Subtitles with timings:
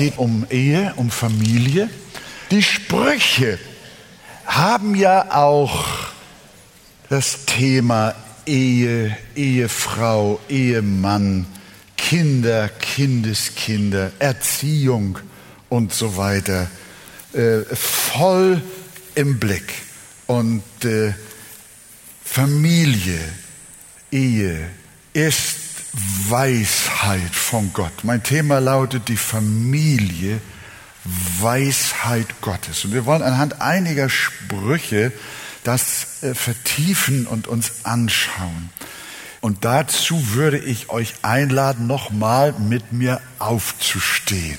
[0.00, 1.90] geht um Ehe, um Familie.
[2.50, 3.58] Die Sprüche
[4.46, 5.84] haben ja auch
[7.10, 8.14] das Thema
[8.46, 11.44] Ehe, Ehefrau, Ehemann,
[11.98, 15.18] Kinder, Kindeskinder, Erziehung
[15.68, 16.70] und so weiter
[17.34, 18.62] äh, voll
[19.16, 19.70] im Blick.
[20.26, 21.12] Und äh,
[22.24, 23.20] Familie,
[24.10, 24.66] Ehe
[25.12, 25.59] ist
[25.92, 28.04] Weisheit von Gott.
[28.04, 30.40] Mein Thema lautet die Familie,
[31.04, 32.84] Weisheit Gottes.
[32.84, 35.12] Und wir wollen anhand einiger Sprüche
[35.64, 38.70] das äh, vertiefen und uns anschauen.
[39.40, 44.58] Und dazu würde ich euch einladen, nochmal mit mir aufzustehen.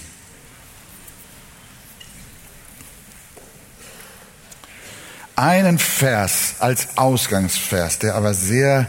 [5.35, 8.87] Einen Vers als Ausgangsvers, der aber sehr,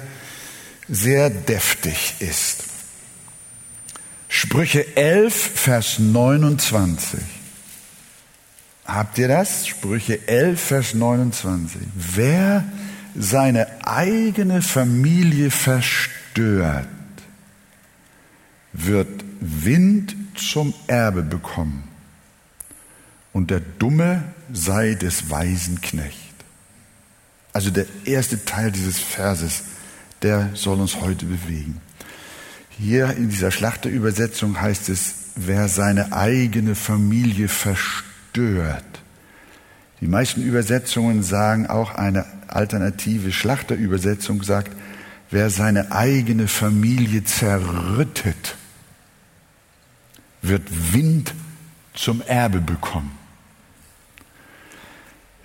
[0.93, 2.65] sehr deftig ist.
[4.29, 7.19] Sprüche 11, Vers 29.
[8.85, 9.67] Habt ihr das?
[9.67, 11.81] Sprüche 11, Vers 29.
[11.95, 12.65] Wer
[13.15, 16.89] seine eigene Familie verstört,
[18.75, 21.89] wird Wind zum Erbe bekommen
[23.33, 26.19] und der Dumme sei des weisen Knecht.
[27.55, 29.63] Also der erste Teil dieses Verses,
[30.23, 31.81] der soll uns heute bewegen.
[32.71, 38.85] Hier in dieser Schlachterübersetzung heißt es, wer seine eigene Familie verstört.
[40.01, 44.73] Die meisten Übersetzungen sagen auch eine alternative Schlachterübersetzung sagt,
[45.31, 48.57] wer seine eigene Familie zerrüttet,
[50.43, 51.35] wird Wind
[51.95, 53.13] zum Erbe bekommen.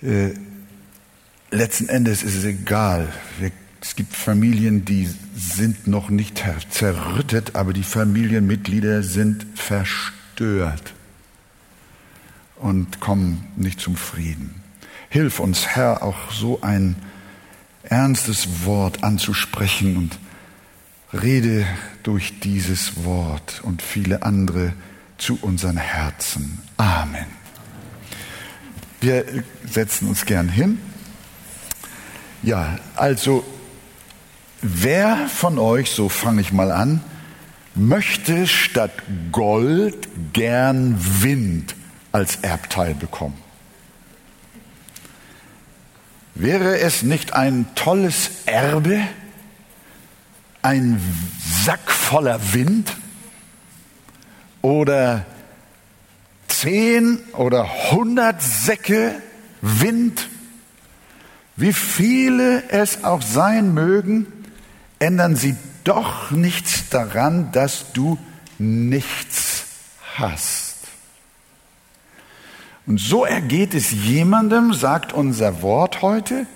[0.02, 0.30] Äh,
[1.50, 3.08] letzten Endes ist es egal.
[3.80, 10.94] Es gibt Familien, die sind noch nicht zerrüttet, aber die Familienmitglieder sind verstört
[12.56, 14.62] und kommen nicht zum Frieden.
[15.10, 16.96] Hilf uns, Herr, auch so ein
[17.82, 20.18] ernstes Wort anzusprechen und
[21.12, 21.64] rede
[22.02, 24.72] durch dieses Wort und viele andere
[25.16, 26.58] zu unseren Herzen.
[26.76, 27.26] Amen.
[29.00, 29.24] Wir
[29.64, 30.78] setzen uns gern hin.
[32.42, 33.44] Ja, also
[34.62, 37.02] wer von euch, so fange ich mal an,
[37.74, 38.92] möchte statt
[39.32, 41.74] Gold gern Wind
[42.12, 43.36] als Erbteil bekommen?
[46.34, 49.00] Wäre es nicht ein tolles Erbe,
[50.62, 51.00] ein
[51.64, 52.92] Sack voller Wind
[54.62, 55.26] oder
[56.46, 59.14] zehn oder hundert Säcke
[59.62, 60.28] Wind?
[61.56, 64.26] Wie viele es auch sein mögen,
[64.98, 68.18] ändern sie doch nichts daran, dass du
[68.58, 69.64] nichts
[70.16, 70.76] hast.
[72.86, 76.46] Und so ergeht es jemandem, sagt unser Wort heute,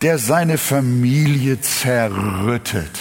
[0.00, 3.00] der seine Familie zerrüttet,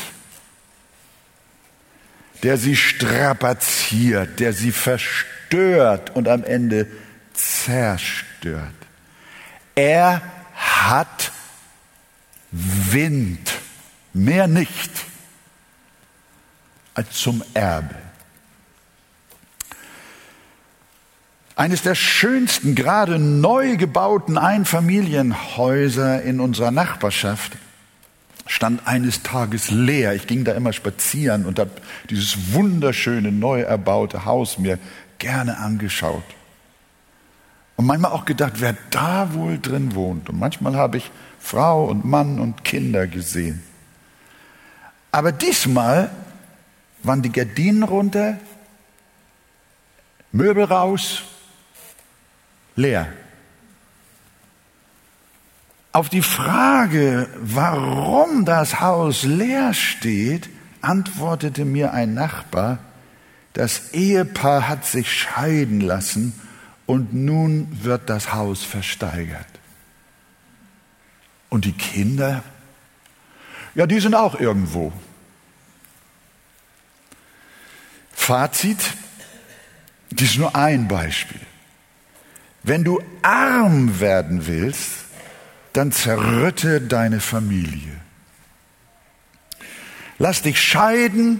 [2.44, 6.88] der sie strapaziert, der sie verstört und am Ende
[7.34, 8.74] zerstört.
[9.76, 10.22] Er
[10.56, 11.32] hat
[12.52, 13.51] Wind,
[14.14, 14.92] mehr nicht
[16.94, 17.96] als zum Erbe.
[21.56, 27.54] Eines der schönsten, gerade neu gebauten Einfamilienhäuser in unserer Nachbarschaft
[28.48, 30.16] stand eines Tages leer.
[30.16, 31.72] Ich ging da immer spazieren und habe
[32.10, 34.80] dieses wunderschöne, neu erbaute Haus mir
[35.20, 36.24] gerne angeschaut.
[37.76, 40.30] Und manchmal auch gedacht, wer da wohl drin wohnt.
[40.30, 43.62] Und manchmal habe ich Frau und Mann und Kinder gesehen.
[45.12, 46.10] Aber diesmal
[47.04, 48.38] waren die Gardinen runter,
[50.32, 51.24] Möbel raus,
[52.76, 53.12] leer.
[55.92, 60.50] Auf die Frage, warum das Haus leer steht,
[60.82, 62.80] antwortete mir ein Nachbar,
[63.54, 66.40] das Ehepaar hat sich scheiden lassen
[66.86, 69.48] und nun wird das Haus versteigert.
[71.50, 72.44] Und die Kinder?
[73.76, 74.92] Ja, die sind auch irgendwo.
[78.12, 78.78] Fazit,
[80.10, 81.40] dies ist nur ein Beispiel.
[82.64, 85.06] Wenn du arm werden willst,
[85.74, 88.00] dann zerrütte deine Familie.
[90.20, 91.40] Lass dich scheiden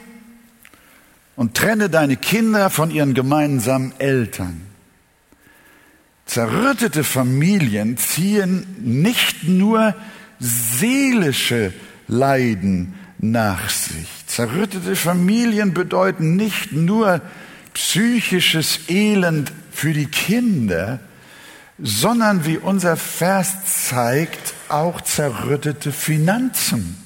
[1.36, 4.62] und trenne deine Kinder von ihren gemeinsamen Eltern.
[6.26, 9.94] Zerrüttete Familien ziehen nicht nur
[10.40, 11.74] seelische
[12.12, 14.10] Leiden nach sich.
[14.28, 17.22] Zerrüttete Familien bedeuten nicht nur
[17.74, 21.00] psychisches Elend für die Kinder,
[21.80, 26.98] sondern wie unser Vers zeigt, auch zerrüttete Finanzen.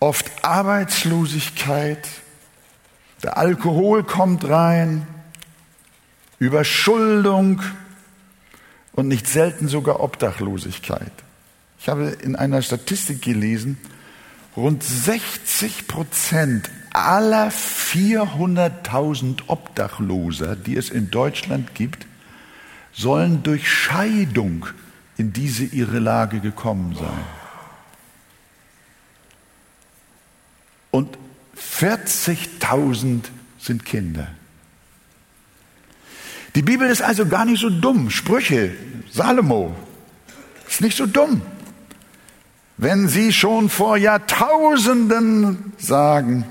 [0.00, 2.08] Oft Arbeitslosigkeit,
[3.22, 5.06] der Alkohol kommt rein,
[6.38, 7.62] Überschuldung
[8.92, 11.12] und nicht selten sogar Obdachlosigkeit.
[11.78, 13.78] Ich habe in einer Statistik gelesen,
[14.56, 22.06] rund 60 Prozent aller 400.000 Obdachloser, die es in Deutschland gibt,
[22.92, 24.66] sollen durch Scheidung
[25.18, 27.24] in diese ihre Lage gekommen sein.
[30.90, 31.18] Und
[31.58, 33.24] 40.000
[33.58, 34.28] sind Kinder.
[36.54, 38.08] Die Bibel ist also gar nicht so dumm.
[38.08, 38.72] Sprüche,
[39.10, 39.76] Salomo,
[40.66, 41.42] ist nicht so dumm.
[42.78, 46.44] Wenn sie schon vor Jahrtausenden sagen,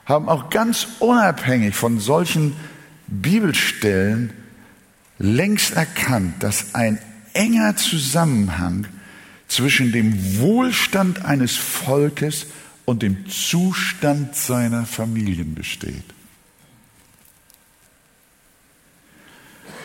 [0.06, 2.56] haben auch ganz unabhängig von solchen
[3.06, 4.32] Bibelstellen
[5.18, 6.98] längst erkannt, dass ein
[7.34, 8.86] enger Zusammenhang
[9.48, 12.46] zwischen dem Wohlstand eines Volkes
[12.84, 16.04] und dem Zustand seiner Familien besteht.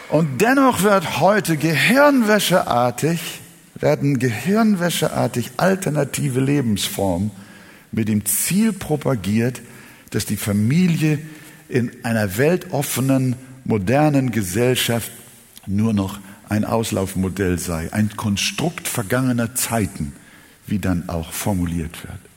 [0.10, 3.20] Und dennoch wird heute gehirnwäscheartig,
[3.76, 7.32] werden gehirnwäscheartig alternative Lebensformen
[7.92, 9.62] mit dem Ziel propagiert,
[10.10, 11.20] dass die Familie
[11.70, 15.12] in einer weltoffenen, modernen Gesellschaft
[15.68, 16.20] nur noch
[16.50, 20.14] ein Auslaufmodell sei, ein Konstrukt vergangener Zeiten,
[20.66, 22.29] wie dann auch formuliert wird.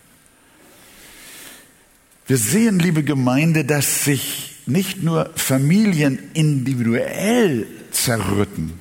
[2.26, 8.74] Wir sehen, liebe Gemeinde, dass sich nicht nur Familien individuell zerrütten,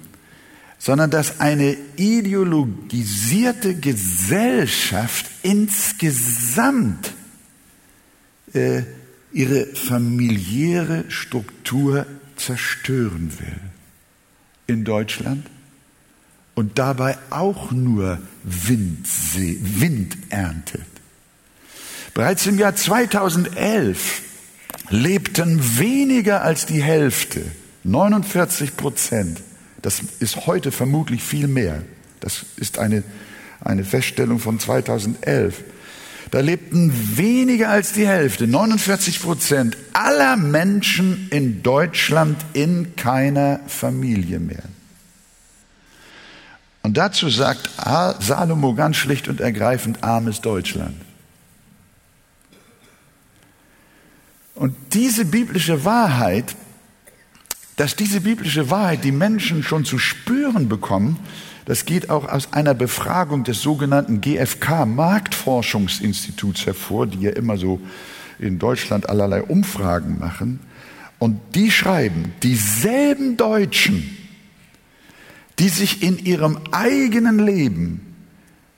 [0.77, 7.13] sondern dass eine ideologisierte Gesellschaft insgesamt
[8.53, 8.83] äh,
[9.31, 12.05] ihre familiäre Struktur
[12.35, 13.59] zerstören will
[14.67, 15.47] in Deutschland
[16.55, 20.90] und dabei auch nur Wind, Wind erntet.
[22.13, 24.21] Bereits im Jahr 2011
[24.89, 27.43] lebten weniger als die Hälfte,
[27.83, 29.41] 49 Prozent,
[29.81, 31.81] das ist heute vermutlich viel mehr,
[32.19, 33.03] das ist eine,
[33.61, 35.63] eine Feststellung von 2011,
[36.31, 44.39] da lebten weniger als die Hälfte, 49 Prozent aller Menschen in Deutschland in keiner Familie
[44.39, 44.63] mehr.
[46.83, 47.69] Und dazu sagt
[48.19, 50.95] Salomo ganz schlicht und ergreifend, armes Deutschland.
[54.61, 56.55] Und diese biblische Wahrheit,
[57.77, 61.17] dass diese biblische Wahrheit die Menschen schon zu spüren bekommen,
[61.65, 67.81] das geht auch aus einer Befragung des sogenannten GfK Marktforschungsinstituts hervor, die ja immer so
[68.37, 70.59] in Deutschland allerlei Umfragen machen.
[71.17, 74.15] Und die schreiben, dieselben Deutschen,
[75.57, 78.13] die sich in ihrem eigenen Leben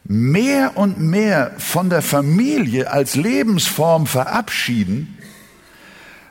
[0.06, 5.18] mehr und mehr von der Familie als Lebensform verabschieden,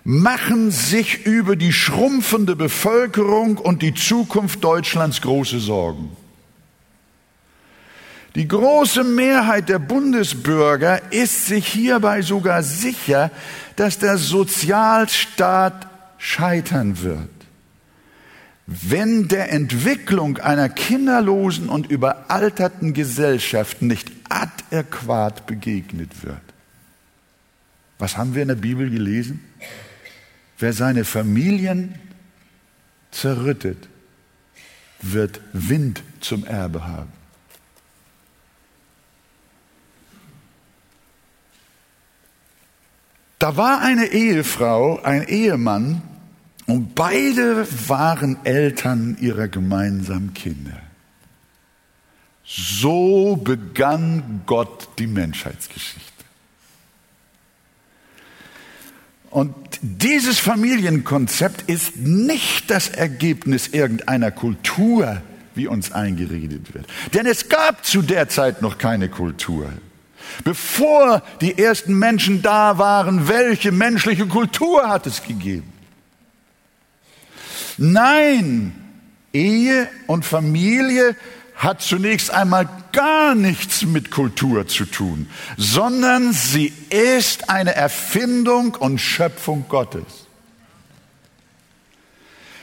[0.04, 6.16] machen sich über die schrumpfende Bevölkerung und die Zukunft Deutschlands große Sorgen.
[8.34, 13.30] Die große Mehrheit der Bundesbürger ist sich hierbei sogar sicher,
[13.76, 15.86] dass der Sozialstaat
[16.16, 17.28] scheitern wird,
[18.66, 26.40] wenn der Entwicklung einer kinderlosen und überalterten Gesellschaft nicht adäquat begegnet wird.
[27.98, 29.40] Was haben wir in der Bibel gelesen?
[30.62, 31.96] Wer seine Familien
[33.10, 33.88] zerrüttet,
[35.00, 37.12] wird Wind zum Erbe haben.
[43.40, 46.00] Da war eine Ehefrau, ein Ehemann
[46.66, 50.80] und beide waren Eltern ihrer gemeinsamen Kinder.
[52.44, 56.24] So begann Gott die Menschheitsgeschichte.
[59.30, 65.20] Und dieses Familienkonzept ist nicht das Ergebnis irgendeiner Kultur,
[65.56, 66.86] wie uns eingeredet wird.
[67.14, 69.70] Denn es gab zu der Zeit noch keine Kultur.
[70.44, 75.72] Bevor die ersten Menschen da waren, welche menschliche Kultur hat es gegeben?
[77.76, 78.72] Nein,
[79.32, 81.16] Ehe und Familie
[81.56, 89.00] hat zunächst einmal gar nichts mit Kultur zu tun, sondern sie ist eine Erfindung und
[89.00, 90.04] Schöpfung Gottes.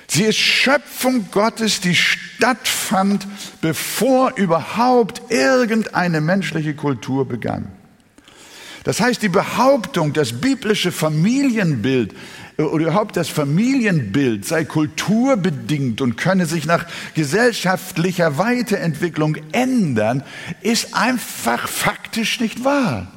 [0.07, 3.27] Sie ist Schöpfung Gottes, die stattfand,
[3.61, 7.71] bevor überhaupt irgendeine menschliche Kultur begann.
[8.83, 12.15] Das heißt, die Behauptung, das biblische Familienbild
[12.65, 20.23] oder überhaupt das Familienbild sei kulturbedingt und könne sich nach gesellschaftlicher Weiterentwicklung ändern,
[20.61, 23.07] ist einfach faktisch nicht wahr.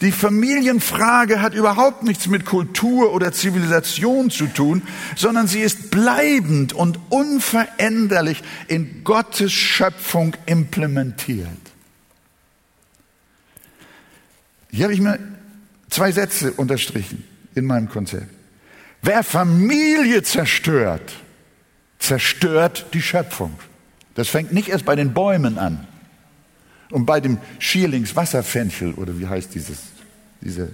[0.00, 4.82] Die Familienfrage hat überhaupt nichts mit Kultur oder Zivilisation zu tun,
[5.16, 11.48] sondern sie ist bleibend und unveränderlich in Gottes Schöpfung implementiert.
[14.70, 15.18] Hier habe ich mir
[15.88, 17.24] zwei Sätze unterstrichen
[17.58, 18.28] in meinem Konzept.
[19.02, 21.12] Wer Familie zerstört,
[21.98, 23.58] zerstört die Schöpfung.
[24.14, 25.86] Das fängt nicht erst bei den Bäumen an
[26.90, 29.78] und bei dem Schierlingswasserfenchel oder wie heißt dieses,
[30.40, 30.70] diese,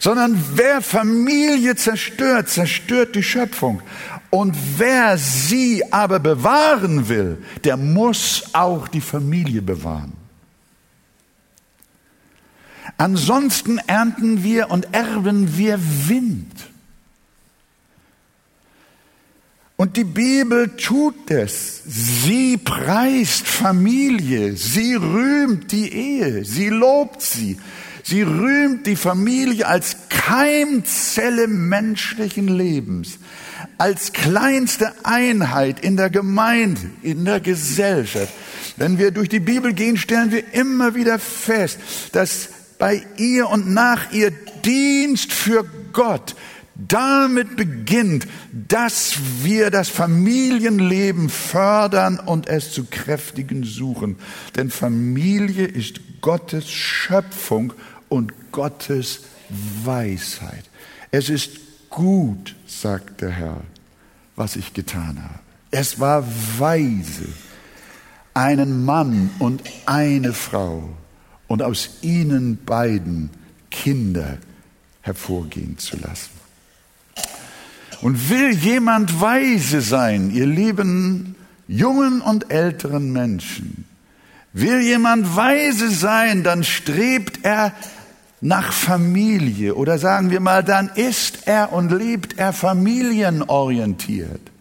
[0.00, 3.82] sondern wer Familie zerstört, zerstört die Schöpfung.
[4.30, 10.14] Und wer sie aber bewahren will, der muss auch die Familie bewahren.
[13.02, 16.52] Ansonsten ernten wir und erben wir Wind.
[19.74, 21.82] Und die Bibel tut es.
[21.84, 27.58] Sie preist Familie, sie rühmt die Ehe, sie lobt sie.
[28.04, 33.18] Sie rühmt die Familie als Keimzelle menschlichen Lebens,
[33.78, 38.32] als kleinste Einheit in der Gemeinde, in der Gesellschaft.
[38.76, 41.80] Wenn wir durch die Bibel gehen, stellen wir immer wieder fest,
[42.12, 42.50] dass
[42.82, 44.32] bei ihr und nach ihr
[44.64, 46.34] Dienst für Gott
[46.74, 54.16] damit beginnt, dass wir das Familienleben fördern und es zu kräftigen suchen.
[54.56, 57.72] Denn Familie ist Gottes Schöpfung
[58.08, 59.26] und Gottes
[59.84, 60.68] Weisheit.
[61.12, 63.60] Es ist gut, sagt der Herr,
[64.34, 65.38] was ich getan habe.
[65.70, 66.26] Es war
[66.58, 67.28] weise,
[68.34, 70.96] einen Mann und eine Frau
[71.52, 73.28] und aus ihnen beiden
[73.70, 74.38] Kinder
[75.02, 76.30] hervorgehen zu lassen.
[78.00, 81.34] Und will jemand weise sein, ihr lieben
[81.68, 83.84] jungen und älteren Menschen,
[84.54, 87.74] will jemand weise sein, dann strebt er
[88.40, 94.51] nach Familie oder sagen wir mal, dann ist er und lebt er familienorientiert.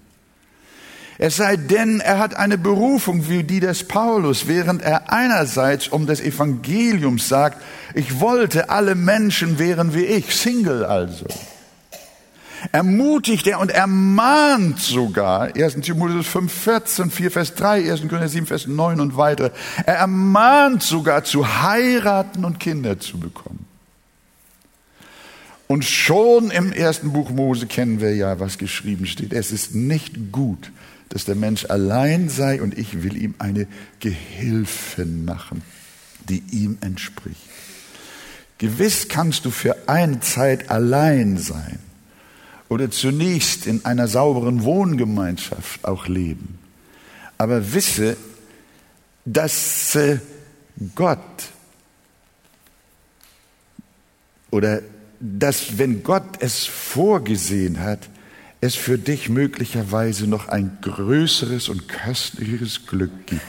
[1.24, 6.08] Es sei denn, er hat eine Berufung wie die des Paulus, während er einerseits um
[6.08, 7.62] des Evangeliums sagt,
[7.94, 11.28] ich wollte alle Menschen wären wie ich, Single also.
[12.72, 15.76] Ermutigt er und ermahnt sogar, 1.
[15.82, 18.02] Timotheus 5, 14, 4, Vers 3, 1.
[18.02, 19.52] Korinther 7, Vers 9 und weiter.
[19.86, 23.68] Er ermahnt sogar zu heiraten und Kinder zu bekommen.
[25.68, 29.34] Und schon im ersten Buch Mose kennen wir ja, was geschrieben steht.
[29.34, 30.72] Es ist nicht gut,
[31.12, 33.68] dass der Mensch allein sei und ich will ihm eine
[34.00, 35.62] Gehilfin machen,
[36.30, 37.42] die ihm entspricht.
[38.58, 41.80] Gewiss kannst du für eine Zeit allein sein
[42.70, 46.60] oder zunächst in einer sauberen Wohngemeinschaft auch leben.
[47.38, 48.16] Aber wisse,
[49.26, 50.20] dass äh,
[50.96, 51.20] Gott
[54.50, 54.82] oder
[55.20, 58.08] dass wenn Gott es vorgesehen hat,
[58.62, 63.42] es für dich möglicherweise noch ein größeres und köstlicheres Glück gibt.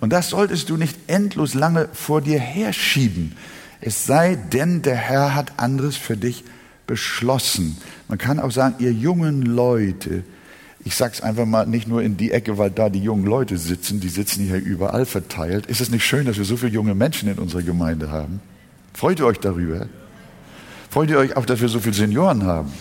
[0.00, 3.36] Und das solltest du nicht endlos lange vor dir herschieben.
[3.80, 6.42] Es sei denn, der Herr hat anderes für dich
[6.88, 7.76] beschlossen.
[8.08, 10.24] Man kann auch sagen, ihr jungen Leute,
[10.84, 13.56] ich sage es einfach mal nicht nur in die Ecke, weil da die jungen Leute
[13.58, 15.66] sitzen, die sitzen hier überall verteilt.
[15.66, 18.40] Ist es nicht schön, dass wir so viele junge Menschen in unserer Gemeinde haben?
[18.92, 19.86] Freut ihr euch darüber?
[20.90, 22.72] Freut ihr euch auch, dass wir so viele Senioren haben?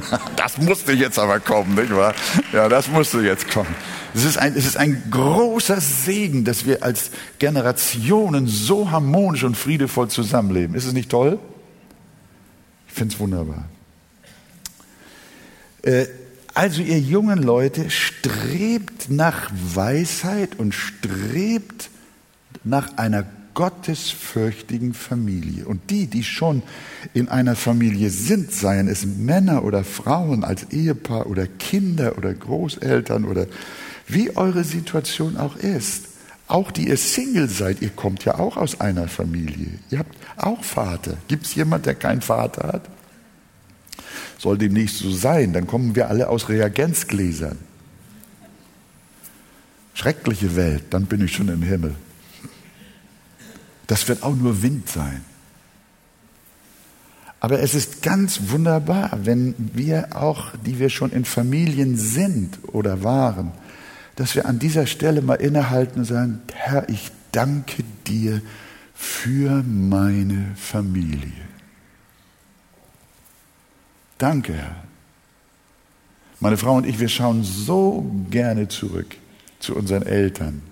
[0.36, 2.14] Das musste jetzt aber kommen, nicht wahr?
[2.52, 3.74] Ja, das musste jetzt kommen.
[4.14, 9.56] Es ist, ein, es ist ein großer Segen, dass wir als Generationen so harmonisch und
[9.56, 10.74] friedevoll zusammenleben.
[10.74, 11.38] Ist es nicht toll?
[12.88, 13.64] Ich finde es wunderbar.
[15.82, 16.06] Äh,
[16.54, 21.88] also ihr jungen Leute, strebt nach Weisheit und strebt
[22.64, 25.66] nach einer gottesfürchtigen Familie.
[25.66, 26.62] Und die, die schon
[27.14, 33.24] in einer Familie sind, seien es Männer oder Frauen als Ehepaar oder Kinder oder Großeltern
[33.24, 33.46] oder
[34.08, 36.08] wie eure Situation auch ist,
[36.48, 39.78] auch die ihr Single seid, ihr kommt ja auch aus einer Familie.
[39.90, 41.16] Ihr habt auch Vater.
[41.28, 42.82] Gibt es jemand, der keinen Vater hat?
[44.38, 47.58] Soll demnächst so sein, dann kommen wir alle aus Reagenzgläsern.
[49.94, 51.94] Schreckliche Welt, dann bin ich schon im Himmel.
[53.92, 55.22] Das wird auch nur Wind sein.
[57.40, 63.04] Aber es ist ganz wunderbar, wenn wir auch, die wir schon in Familien sind oder
[63.04, 63.52] waren,
[64.16, 68.40] dass wir an dieser Stelle mal innehalten und sagen, Herr, ich danke dir
[68.94, 71.42] für meine Familie.
[74.16, 74.84] Danke, Herr.
[76.40, 79.16] Meine Frau und ich, wir schauen so gerne zurück
[79.58, 80.71] zu unseren Eltern.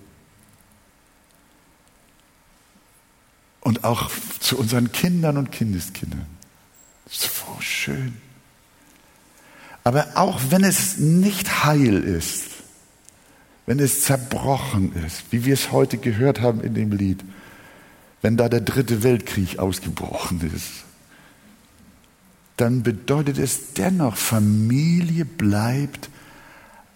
[3.61, 6.25] Und auch zu unseren Kindern und Kindeskindern.
[7.07, 8.17] So schön.
[9.83, 12.45] Aber auch wenn es nicht heil ist,
[13.65, 17.23] wenn es zerbrochen ist, wie wir es heute gehört haben in dem Lied,
[18.21, 20.83] wenn da der dritte Weltkrieg ausgebrochen ist,
[22.57, 26.09] dann bedeutet es dennoch, Familie bleibt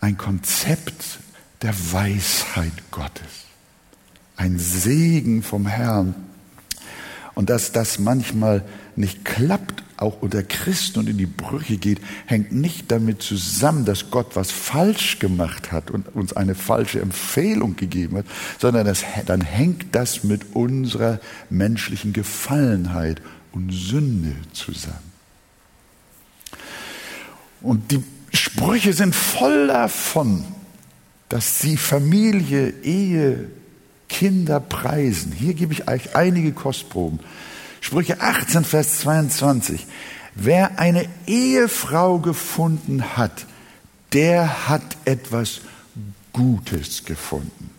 [0.02, 1.20] ein Konzept
[1.62, 3.46] der Weisheit Gottes,
[4.36, 6.14] ein Segen vom Herrn.
[7.36, 8.64] Und dass das manchmal
[8.96, 14.12] nicht klappt, auch unter Christen und in die Brüche geht, hängt nicht damit zusammen, dass
[14.12, 18.26] Gott was falsch gemacht hat und uns eine falsche Empfehlung gegeben hat,
[18.60, 23.22] sondern das, dann hängt das mit unserer menschlichen Gefallenheit
[23.54, 25.14] und Sünde zusammen.
[27.62, 30.44] Und die Sprüche sind voll davon,
[31.30, 33.50] dass sie Familie, Ehe,
[34.10, 35.32] Kinder preisen.
[35.32, 37.20] Hier gebe ich euch einige Kostproben.
[37.82, 39.86] Sprüche 18, Vers 22.
[40.36, 43.46] Wer eine Ehefrau gefunden hat,
[44.14, 45.62] der hat etwas
[46.34, 47.70] Gutes gefunden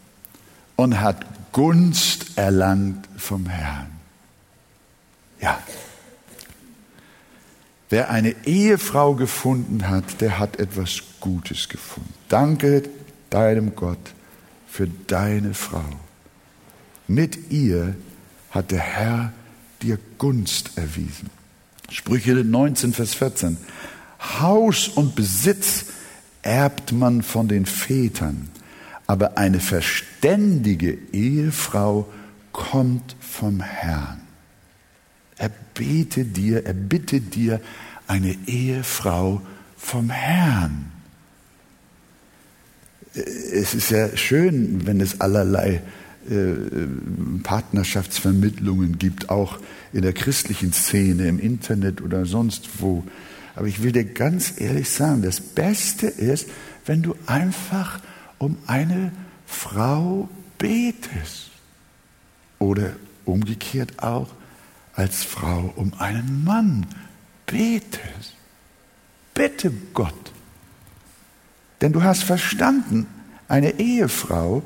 [0.77, 3.91] und hat Gunst erlangt vom Herrn.
[5.41, 5.59] Ja.
[7.89, 12.13] Wer eine Ehefrau gefunden hat, der hat etwas Gutes gefunden.
[12.29, 12.83] Danke
[13.31, 14.15] deinem Gott
[14.67, 15.85] für deine Frau.
[17.09, 17.95] Mit ihr
[18.51, 19.33] hat der Herr
[19.83, 21.31] dir Gunst erwiesen.
[21.91, 23.57] Sprüche 19, Vers 14.
[24.41, 25.87] Haus und Besitz
[26.43, 28.49] erbt man von den Vätern,
[29.07, 32.09] aber eine verständige Ehefrau
[32.53, 34.21] kommt vom Herrn.
[35.39, 37.61] Er bete dir, er bitte dir
[38.07, 39.43] eine Ehefrau
[39.77, 40.91] vom Herrn.
[43.15, 45.83] Es ist ja schön, wenn es allerlei
[47.43, 49.59] Partnerschaftsvermittlungen gibt, auch
[49.93, 53.05] in der christlichen Szene, im Internet oder sonst wo.
[53.55, 56.49] Aber ich will dir ganz ehrlich sagen, das Beste ist,
[56.85, 58.01] wenn du einfach
[58.39, 59.13] um eine
[59.47, 61.51] Frau betest.
[62.59, 62.93] Oder
[63.25, 64.29] umgekehrt auch
[64.95, 66.87] als Frau um einen Mann
[67.47, 68.35] betest.
[69.35, 70.33] Bitte Gott.
[71.81, 73.07] Denn du hast verstanden,
[73.49, 74.63] eine Ehefrau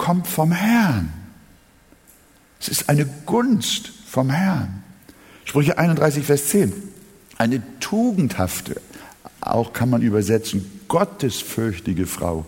[0.00, 1.12] kommt vom Herrn.
[2.58, 4.82] Es ist eine Gunst vom Herrn.
[5.44, 6.72] Sprüche 31, Vers 10.
[7.36, 8.80] Eine tugendhafte,
[9.42, 12.46] auch kann man übersetzen, gottesfürchtige Frau.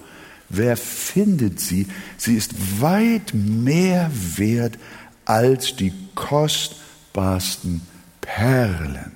[0.49, 1.89] Wer findet sie?
[2.17, 4.79] Sie ist weit mehr wert
[5.27, 7.83] als die kostbarsten
[8.23, 9.13] Perlen.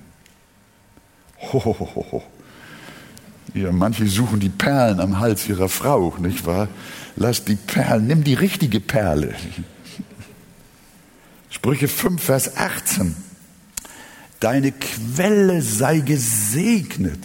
[1.53, 2.23] Ho.
[3.53, 6.67] Ja, manche suchen die Perlen am Hals ihrer Frau, nicht wahr?
[7.15, 9.33] Lass die Perlen, nimm die richtige Perle.
[11.49, 13.15] Sprüche 5, Vers 18.
[14.39, 17.19] Deine Quelle sei gesegnet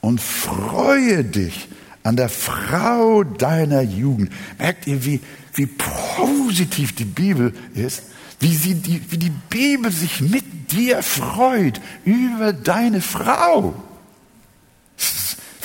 [0.00, 1.68] und freue dich
[2.02, 4.32] an der Frau deiner Jugend.
[4.58, 5.20] Merkt ihr, wie,
[5.54, 8.02] wie positiv die Bibel ist?
[8.40, 13.83] Wie, sie die, wie die Bibel sich mit dir freut über deine Frau.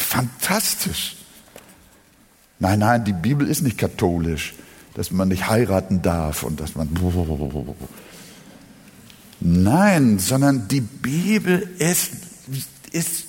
[0.09, 1.17] Fantastisch.
[2.57, 4.55] Nein, nein, die Bibel ist nicht katholisch,
[4.95, 6.89] dass man nicht heiraten darf und dass man.
[9.39, 12.09] Nein, sondern die Bibel ist,
[12.91, 13.25] ist,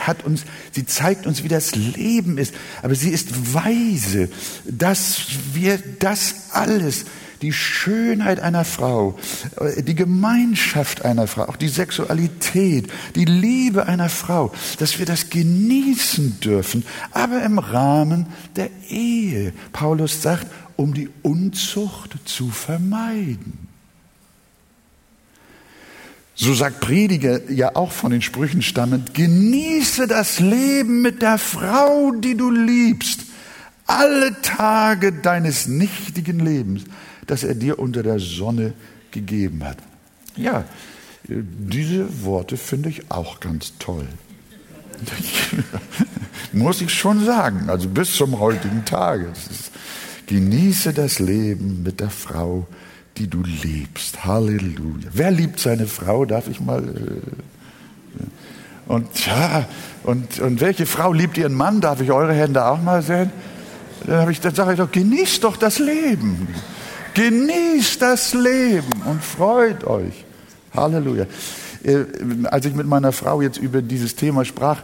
[0.00, 2.52] hat uns, sie zeigt uns, wie das Leben ist.
[2.82, 4.28] Aber sie ist weise,
[4.64, 5.20] dass
[5.52, 7.04] wir das alles
[7.42, 9.18] die Schönheit einer Frau,
[9.60, 15.30] äh, die Gemeinschaft einer Frau, auch die Sexualität, die Liebe einer Frau, dass wir das
[15.30, 19.52] genießen dürfen, aber im Rahmen der Ehe.
[19.72, 20.46] Paulus sagt,
[20.76, 23.66] um die Unzucht zu vermeiden.
[26.38, 32.12] So sagt Prediger ja auch von den Sprüchen stammend, genieße das Leben mit der Frau,
[32.12, 33.22] die du liebst,
[33.86, 36.82] alle Tage deines nichtigen Lebens
[37.26, 38.74] das er dir unter der Sonne
[39.10, 39.78] gegeben hat.
[40.36, 40.64] Ja,
[41.28, 44.06] diese Worte finde ich auch ganz toll.
[46.52, 49.32] Muss ich schon sagen, also bis zum heutigen Tage.
[50.26, 52.66] Genieße das Leben mit der Frau,
[53.16, 54.24] die du liebst.
[54.24, 55.10] Halleluja.
[55.12, 56.24] Wer liebt seine Frau?
[56.24, 56.82] Darf ich mal.
[56.82, 57.20] Äh,
[58.86, 59.68] und ja,
[60.04, 61.80] und, und welche Frau liebt ihren Mann?
[61.80, 63.30] Darf ich eure Hände auch mal sehen?
[64.06, 66.48] Dann, ich, dann sage ich doch, genießt doch das Leben.
[67.16, 70.26] Genießt das Leben und freut euch.
[70.74, 71.24] Halleluja.
[71.82, 72.04] Äh,
[72.44, 74.82] als ich mit meiner Frau jetzt über dieses Thema sprach,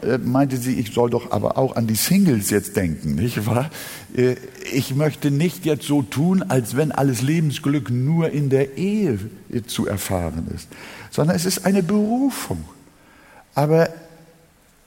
[0.00, 3.68] äh, meinte sie, ich soll doch aber auch an die Singles jetzt denken, nicht wahr?
[4.16, 4.36] Äh,
[4.72, 9.18] ich möchte nicht jetzt so tun, als wenn alles Lebensglück nur in der Ehe
[9.66, 10.68] zu erfahren ist,
[11.10, 12.64] sondern es ist eine Berufung.
[13.54, 13.90] Aber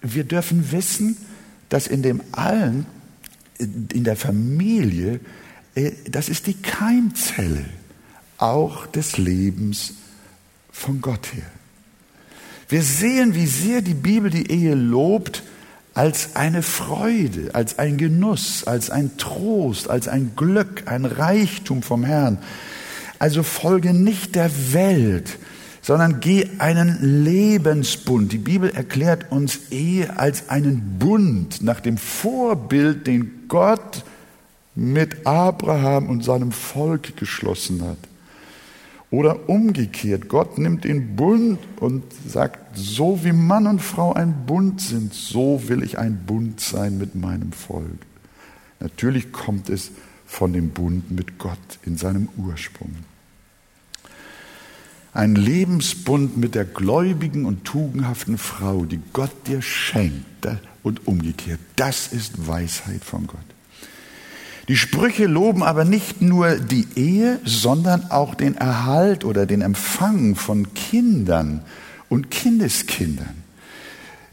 [0.02, 1.16] wir dürfen wissen,
[1.70, 2.88] dass in dem allen,
[3.60, 5.20] in der Familie,
[6.10, 7.66] das ist die Keimzelle
[8.38, 9.94] auch des Lebens
[10.72, 11.46] von Gott her.
[12.70, 15.44] Wir sehen, wie sehr die Bibel die Ehe lobt
[15.94, 22.04] als eine Freude, als ein Genuss, als ein Trost, als ein Glück, ein Reichtum vom
[22.04, 22.38] Herrn.
[23.20, 25.40] Also folge nicht der Welt,
[25.82, 28.32] sondern geh einen Lebensbund.
[28.32, 34.04] Die Bibel erklärt uns Ehe als einen Bund nach dem Vorbild, den Gott
[34.78, 37.98] mit Abraham und seinem Volk geschlossen hat.
[39.10, 44.80] Oder umgekehrt, Gott nimmt den Bund und sagt, so wie Mann und Frau ein Bund
[44.80, 48.06] sind, so will ich ein Bund sein mit meinem Volk.
[48.80, 49.90] Natürlich kommt es
[50.28, 52.94] von dem Bund mit Gott in seinem Ursprung.
[55.12, 60.48] Ein Lebensbund mit der gläubigen und tugendhaften Frau, die Gott dir schenkt
[60.84, 63.57] und umgekehrt, das ist Weisheit von Gott.
[64.68, 70.36] Die Sprüche loben aber nicht nur die Ehe, sondern auch den Erhalt oder den Empfang
[70.36, 71.62] von Kindern
[72.10, 73.44] und Kindeskindern.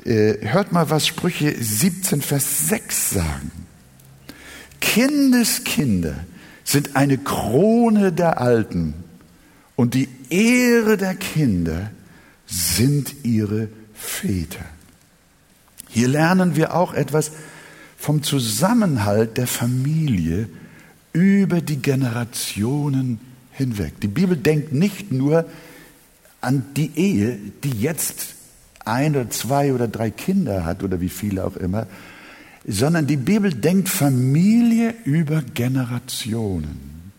[0.05, 3.51] Äh, hört mal, was Sprüche 17, Vers 6 sagen.
[4.81, 6.17] Kindeskinder
[6.65, 8.95] sind eine Krone der Alten
[9.77, 11.91] und die Ehre der Kinder
[12.47, 14.65] sind ihre Väter.
[15.89, 17.31] Hier lernen wir auch etwas
[18.05, 20.51] vom Zusammenhalt der Familie
[21.15, 23.19] über die Generationen
[23.53, 23.99] hinweg.
[24.03, 25.47] Die Bibel denkt nicht nur
[26.43, 28.35] an die Ehe, die jetzt
[28.85, 31.87] ein oder zwei oder drei Kinder hat oder wie viele auch immer,
[32.67, 37.11] sondern die Bibel denkt Familie über Generationen.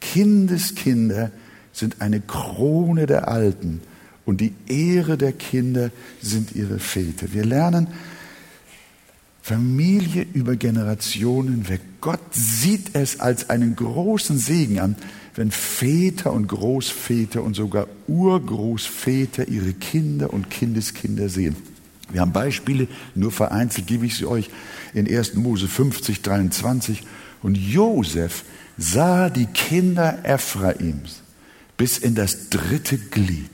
[0.00, 1.30] Kindeskinder
[1.72, 3.82] sind eine Krone der Alten
[4.26, 7.32] und die Ehre der Kinder sind ihre Väter.
[7.32, 7.86] Wir lernen,
[9.48, 11.80] Familie über Generationen weg.
[12.02, 14.94] Gott sieht es als einen großen Segen an,
[15.36, 21.56] wenn Väter und Großväter und sogar Urgroßväter ihre Kinder und Kindeskinder sehen.
[22.10, 24.50] Wir haben Beispiele, nur vereinzelt gebe ich sie euch
[24.92, 25.36] in 1.
[25.36, 27.04] Mose 50, 23.
[27.42, 28.44] Und Josef
[28.76, 31.22] sah die Kinder Ephraims
[31.78, 33.48] bis in das dritte Glied.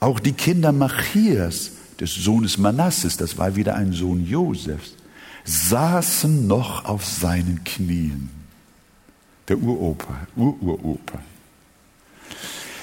[0.00, 4.94] Auch die Kinder Machias des Sohnes Manasses, das war wieder ein Sohn Josefs,
[5.44, 8.30] saßen noch auf seinen Knien.
[9.48, 11.18] Der Uropa, Ururopa.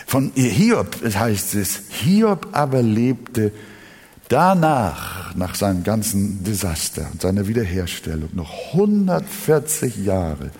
[0.06, 3.52] Von Hiob heißt es, Hiob aber lebte
[4.30, 10.52] danach, nach seinem ganzen Desaster und seiner Wiederherstellung, noch 140 Jahre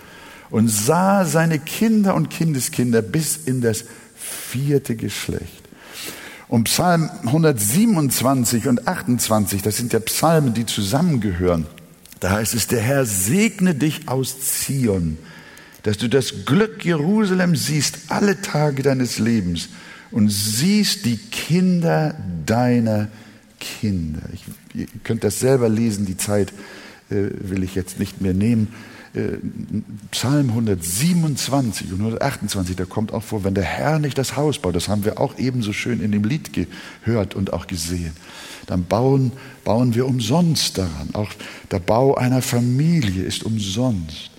[0.50, 3.84] und sah seine Kinder und Kindeskinder bis in das
[4.16, 5.57] vierte Geschlecht.
[6.48, 11.66] Und Psalm 127 und 28, das sind ja Psalmen, die zusammengehören.
[12.20, 15.18] Da heißt es, der Herr segne dich aus Zion,
[15.82, 19.68] dass du das Glück Jerusalem siehst alle Tage deines Lebens
[20.10, 22.14] und siehst die Kinder
[22.46, 23.08] deiner
[23.60, 24.22] Kinder.
[24.32, 26.52] Ich, ihr könnt das selber lesen, die Zeit
[27.10, 28.68] äh, will ich jetzt nicht mehr nehmen.
[29.14, 29.38] Äh,
[30.10, 34.76] Psalm 127 und 128, da kommt auch vor, wenn der Herr nicht das Haus baut,
[34.76, 38.12] das haben wir auch ebenso schön in dem Lied gehört und auch gesehen,
[38.66, 39.32] dann bauen,
[39.64, 41.10] bauen wir umsonst daran.
[41.14, 41.30] Auch
[41.70, 44.30] der Bau einer Familie ist umsonst.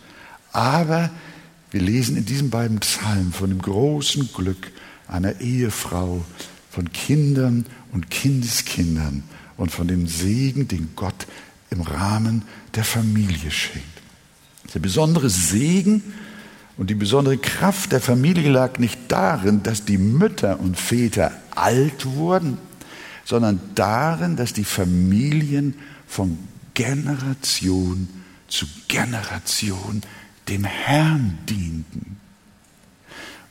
[0.51, 1.10] Aber
[1.71, 4.71] wir lesen in diesen beiden Psalmen von dem großen Glück
[5.08, 6.23] einer Ehefrau,
[6.69, 9.23] von Kindern und Kindeskindern
[9.58, 11.27] und von dem Segen, den Gott
[11.71, 12.43] im Rahmen
[12.75, 13.98] der Familie schenkt.
[14.73, 16.03] Der besondere Segen
[16.77, 22.05] und die besondere Kraft der Familie lag nicht darin, dass die Mütter und Väter alt
[22.05, 22.58] wurden,
[23.25, 25.75] sondern darin, dass die Familien
[26.08, 26.38] von
[26.73, 28.08] Generation
[28.47, 30.01] zu Generation
[30.47, 32.17] dem Herrn dienten.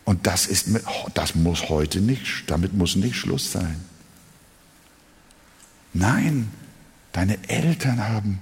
[0.04, 0.68] Und das ist,
[1.12, 3.76] das muss heute nicht, damit muss nicht Schluss sein.
[5.92, 6.48] Nein,
[7.12, 8.38] deine Eltern haben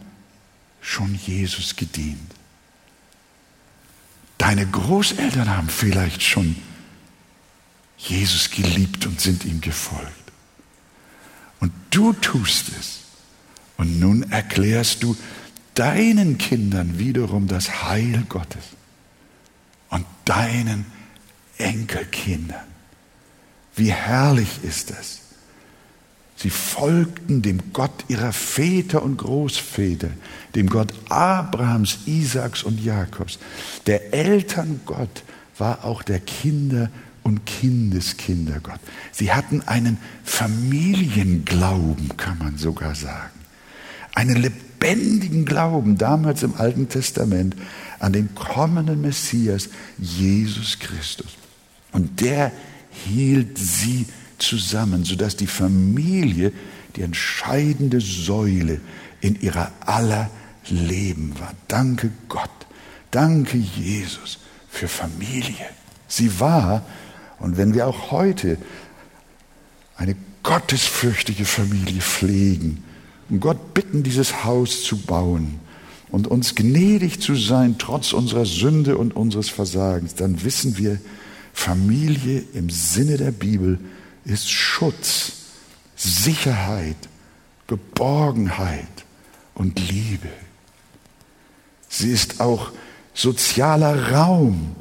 [0.81, 2.36] schon Jesus gedient.
[4.47, 6.55] Deine Großeltern haben vielleicht schon
[7.99, 10.13] Jesus geliebt und sind ihm gefolgt.
[11.59, 13.01] Und du tust es.
[13.77, 15.17] Und nun erklärst du
[15.75, 18.63] deinen Kindern wiederum das Heil Gottes
[19.91, 20.87] und deinen
[21.59, 22.69] Enkelkindern.
[23.75, 25.23] Wie herrlich ist es.
[26.37, 30.11] Sie folgten dem Gott ihrer Väter und Großväter,
[30.55, 33.39] dem Gott Abrahams, Isaaks und Jakobs.
[33.87, 35.23] Der Elterngott
[35.57, 36.91] war auch der Kinder-
[37.23, 38.79] und Kindeskindergott.
[39.13, 43.33] Sie hatten einen Familienglauben, kann man sogar sagen.
[44.15, 47.57] Einen lebendigen Glauben damals im Alten Testament
[47.99, 51.37] an den kommenden Messias, Jesus Christus.
[51.93, 52.53] Und der
[53.07, 54.07] hielt sie
[54.39, 56.53] zusammen, sodass die Familie
[56.97, 58.81] die entscheidende Säule
[59.21, 60.31] in ihrer aller
[60.69, 61.53] Leben war.
[61.69, 62.51] Danke Gott,
[63.11, 65.67] danke Jesus für Familie.
[66.09, 66.85] Sie war,
[67.39, 68.59] und wenn wir auch heute
[69.97, 72.85] eine gottesfürchtige Familie pflegen
[73.29, 75.59] und Gott bitten, dieses Haus zu bauen
[76.11, 81.01] und uns gnädig zu sein, trotz unserer Sünde und unseres Versagens, dann wissen wir,
[81.53, 83.79] Familie im Sinne der Bibel
[84.27, 85.33] ist Schutz,
[85.95, 86.97] Sicherheit,
[87.67, 88.87] Geborgenheit
[89.55, 90.29] und Liebe.
[91.89, 92.73] Sie ist auch
[93.15, 94.75] sozialer Raum,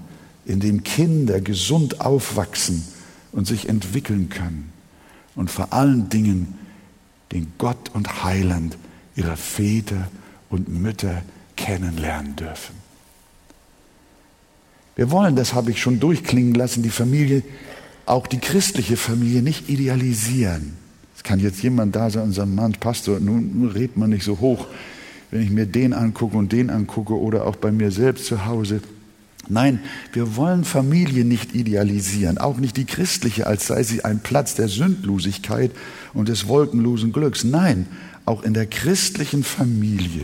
[0.46, 2.86] in dem Kinder gesund aufwachsen
[3.32, 4.72] und sich entwickeln können
[5.36, 6.60] und vor allen Dingen
[7.32, 8.78] den Gott und Heiland
[9.16, 10.10] ihrer Väter
[10.50, 11.24] und Mütter
[11.56, 12.76] kennenlernen dürfen.
[14.96, 17.44] Wir wollen, das habe ich schon durchklingen lassen, die Familie
[18.06, 20.74] auch die christliche Familie nicht idealisieren.
[21.16, 24.40] Es kann jetzt jemand da sein und sagen, Mann, Pastor, nun redet man nicht so
[24.40, 24.68] hoch,
[25.32, 28.82] wenn ich mir den angucke und den angucke oder auch bei mir selbst zu Hause.
[29.48, 29.80] Nein,
[30.14, 34.68] wir wollen Familie nicht idealisieren, auch nicht die christliche, als sei sie ein Platz der
[34.68, 35.72] Sündlosigkeit
[36.14, 37.44] und des wolkenlosen Glücks.
[37.44, 37.86] Nein,
[38.26, 40.24] auch in der christlichen Familie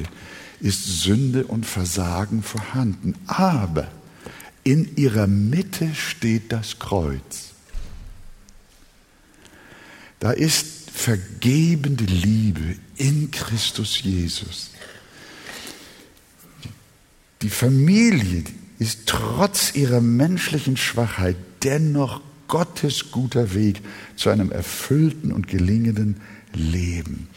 [0.60, 3.14] ist Sünde und Versagen vorhanden.
[3.28, 3.88] Aber
[4.64, 7.51] in ihrer Mitte steht das Kreuz.
[10.22, 14.70] Da ist vergebende Liebe in Christus Jesus.
[17.42, 18.44] Die Familie
[18.78, 23.82] ist trotz ihrer menschlichen Schwachheit dennoch Gottes guter Weg
[24.16, 26.22] zu einem erfüllten und gelingenden
[26.54, 27.28] Leben.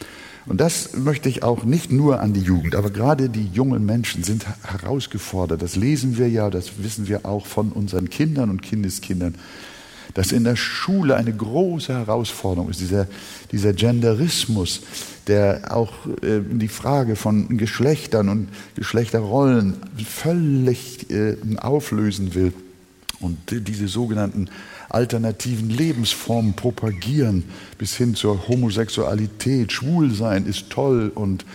[0.45, 4.23] Und das möchte ich auch nicht nur an die Jugend, aber gerade die jungen Menschen
[4.23, 5.63] sind herausgefordert.
[5.63, 9.33] Das lesen wir ja, das wissen wir auch von unseren Kindern und Kindeskindern
[10.13, 13.07] dass in der Schule eine große Herausforderung ist, dieser,
[13.51, 14.81] dieser Genderismus,
[15.27, 22.53] der auch äh, die Frage von Geschlechtern und Geschlechterrollen völlig äh, auflösen will
[23.19, 24.49] und diese sogenannten
[24.89, 27.43] alternativen Lebensformen propagieren,
[27.77, 29.71] bis hin zur Homosexualität.
[29.71, 31.45] Schwulsein ist toll und,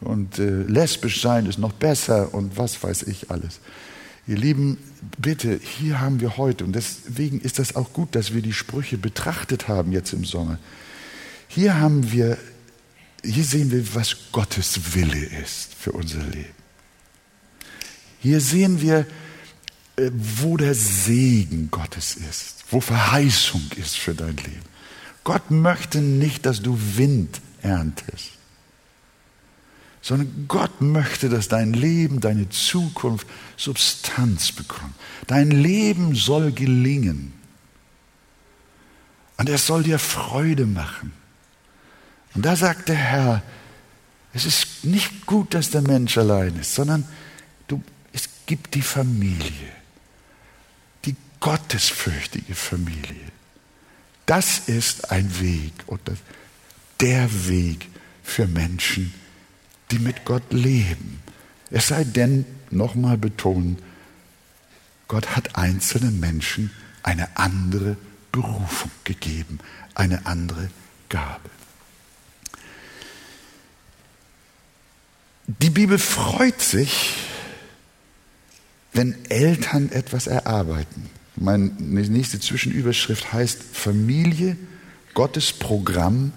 [0.00, 3.60] und äh, lesbisch sein ist noch besser und was weiß ich alles.
[4.26, 4.78] Ihr Lieben,
[5.18, 8.96] bitte, hier haben wir heute, und deswegen ist das auch gut, dass wir die Sprüche
[8.96, 10.58] betrachtet haben jetzt im Sommer.
[11.48, 12.38] Hier haben wir,
[13.24, 16.54] hier sehen wir, was Gottes Wille ist für unser Leben.
[18.20, 19.06] Hier sehen wir,
[19.96, 24.62] äh, wo der Segen Gottes ist, wo Verheißung ist für dein Leben.
[25.24, 28.41] Gott möchte nicht, dass du Wind erntest
[30.02, 34.94] sondern Gott möchte, dass dein Leben, deine Zukunft Substanz bekommt.
[35.28, 37.32] Dein Leben soll gelingen.
[39.36, 41.12] Und es soll dir Freude machen.
[42.34, 43.42] Und da sagt der Herr,
[44.34, 47.06] es ist nicht gut, dass der Mensch allein ist, sondern
[47.68, 49.70] du, es gibt die Familie,
[51.04, 53.30] die gottesfürchtige Familie.
[54.26, 56.00] Das ist ein Weg und
[57.00, 57.88] der Weg
[58.22, 59.12] für Menschen,
[59.92, 61.20] die mit Gott leben.
[61.70, 63.78] Es sei denn, nochmal betonen,
[65.08, 66.70] Gott hat einzelnen Menschen
[67.02, 67.96] eine andere
[68.32, 69.58] Berufung gegeben,
[69.94, 70.70] eine andere
[71.10, 71.50] Gabe.
[75.46, 77.14] Die Bibel freut sich,
[78.94, 81.10] wenn Eltern etwas erarbeiten.
[81.36, 84.56] Meine nächste Zwischenüberschrift heißt Familie,
[85.14, 86.32] Gottes Programm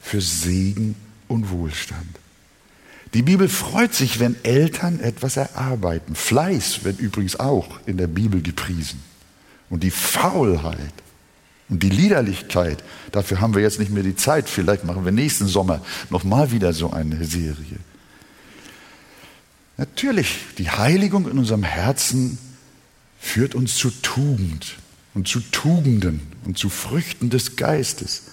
[0.00, 0.94] für Segen
[1.26, 2.19] und Wohlstand.
[3.14, 6.14] Die Bibel freut sich, wenn Eltern etwas erarbeiten.
[6.14, 9.02] Fleiß wird übrigens auch in der Bibel gepriesen.
[9.68, 10.92] Und die Faulheit
[11.68, 14.48] und die Liederlichkeit, dafür haben wir jetzt nicht mehr die Zeit.
[14.48, 17.78] Vielleicht machen wir nächsten Sommer nochmal wieder so eine Serie.
[19.76, 22.38] Natürlich, die Heiligung in unserem Herzen
[23.18, 24.76] führt uns zu Tugend
[25.14, 28.24] und zu Tugenden und zu Früchten des Geistes.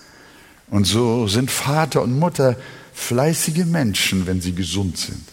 [0.69, 2.57] Und so sind Vater und Mutter
[2.97, 5.23] fleißige Menschen, wenn sie gesund sind.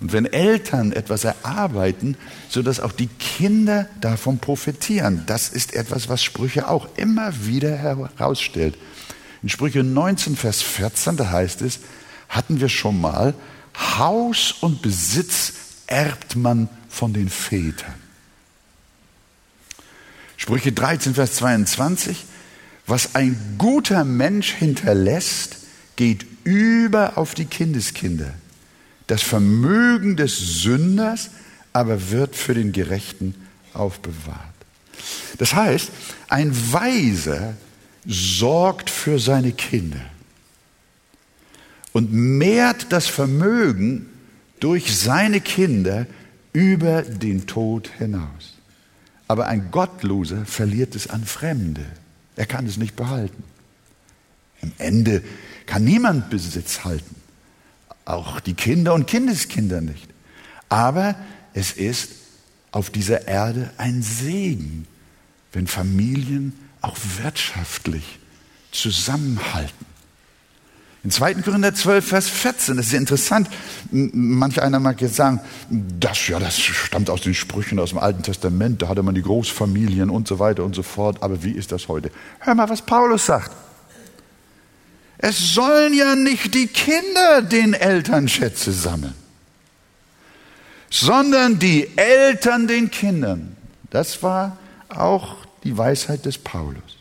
[0.00, 2.16] Und wenn Eltern etwas erarbeiten,
[2.48, 8.76] sodass auch die Kinder davon profitieren, das ist etwas, was Sprüche auch immer wieder herausstellt.
[9.42, 11.80] In Sprüche 19, Vers 14, da heißt es,
[12.28, 13.34] hatten wir schon mal,
[13.96, 15.54] Haus und Besitz
[15.86, 17.94] erbt man von den Vätern.
[20.36, 22.24] Sprüche 13, Vers 22,
[22.86, 25.56] was ein guter Mensch hinterlässt,
[25.96, 28.32] geht über auf die Kindeskinder.
[29.06, 31.28] Das Vermögen des Sünders
[31.74, 33.34] aber wird für den Gerechten
[33.74, 34.38] aufbewahrt.
[35.36, 35.90] Das heißt,
[36.28, 37.54] ein Weiser
[38.06, 40.00] sorgt für seine Kinder
[41.92, 44.06] und mehrt das Vermögen
[44.58, 46.06] durch seine Kinder
[46.54, 48.54] über den Tod hinaus.
[49.26, 51.84] Aber ein Gottloser verliert es an Fremde.
[52.36, 53.44] Er kann es nicht behalten.
[54.62, 55.22] Am Ende
[55.68, 57.14] kann niemand Besitz halten.
[58.06, 60.08] Auch die Kinder und Kindeskinder nicht.
[60.70, 61.14] Aber
[61.52, 62.10] es ist
[62.72, 64.86] auf dieser Erde ein Segen,
[65.52, 68.18] wenn Familien auch wirtschaftlich
[68.72, 69.86] zusammenhalten.
[71.04, 71.34] In 2.
[71.34, 73.48] Korinther 12, Vers 14, das ist interessant.
[73.90, 78.22] Manch einer mag jetzt sagen, das, ja, das stammt aus den Sprüchen aus dem Alten
[78.22, 81.22] Testament, da hatte man die Großfamilien und so weiter und so fort.
[81.22, 82.10] Aber wie ist das heute?
[82.40, 83.67] Hör mal, was Paulus sagt.
[85.18, 89.14] Es sollen ja nicht die Kinder den Eltern Schätze sammeln,
[90.90, 93.56] sondern die Eltern den Kindern.
[93.90, 94.56] Das war
[94.88, 96.98] auch die Weisheit des Paulus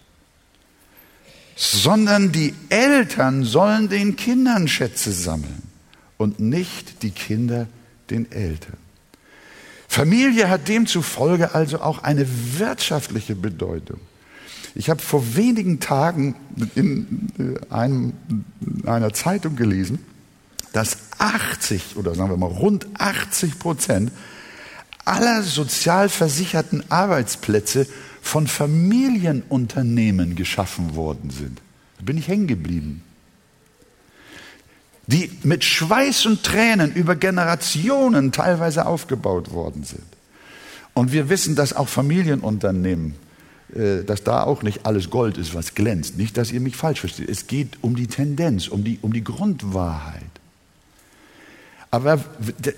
[1.57, 5.63] sondern die Eltern sollen den Kindern Schätze sammeln
[6.17, 7.67] und nicht die Kinder
[8.11, 8.77] den Eltern.
[9.87, 12.27] Familie hat demzufolge also auch eine
[12.59, 13.99] wirtschaftliche Bedeutung.
[14.75, 16.35] Ich habe vor wenigen Tagen
[16.75, 18.13] in äh, einem,
[18.85, 19.99] einer Zeitung gelesen,
[20.73, 24.11] dass 80 oder sagen wir mal rund 80 Prozent
[25.05, 27.87] aller sozialversicherten Arbeitsplätze
[28.21, 31.61] von Familienunternehmen geschaffen worden sind.
[31.97, 33.03] Da bin ich hängen geblieben.
[35.07, 40.03] Die mit Schweiß und Tränen über Generationen teilweise aufgebaut worden sind.
[40.93, 43.15] Und wir wissen, dass auch Familienunternehmen,
[43.69, 46.17] dass da auch nicht alles Gold ist, was glänzt.
[46.17, 47.29] Nicht, dass ihr mich falsch versteht.
[47.29, 50.23] Es geht um die Tendenz, um die, um die Grundwahrheit.
[51.91, 52.23] Aber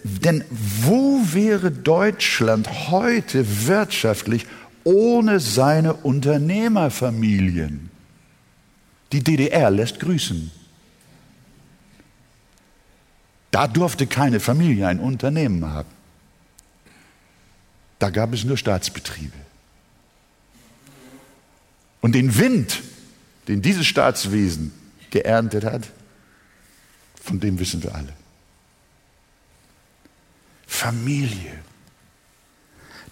[0.03, 4.45] denn wo wäre Deutschland heute wirtschaftlich
[4.83, 7.89] ohne seine Unternehmerfamilien.
[9.11, 10.51] Die DDR lässt grüßen.
[13.51, 15.89] Da durfte keine Familie ein Unternehmen haben.
[17.97, 19.48] Da gab es nur Staatsbetriebe.
[22.01, 22.81] Und den Wind,
[23.47, 24.71] den dieses Staatswesen
[25.09, 25.89] geerntet hat,
[27.21, 28.13] von dem wissen wir alle.
[30.65, 31.51] Familie.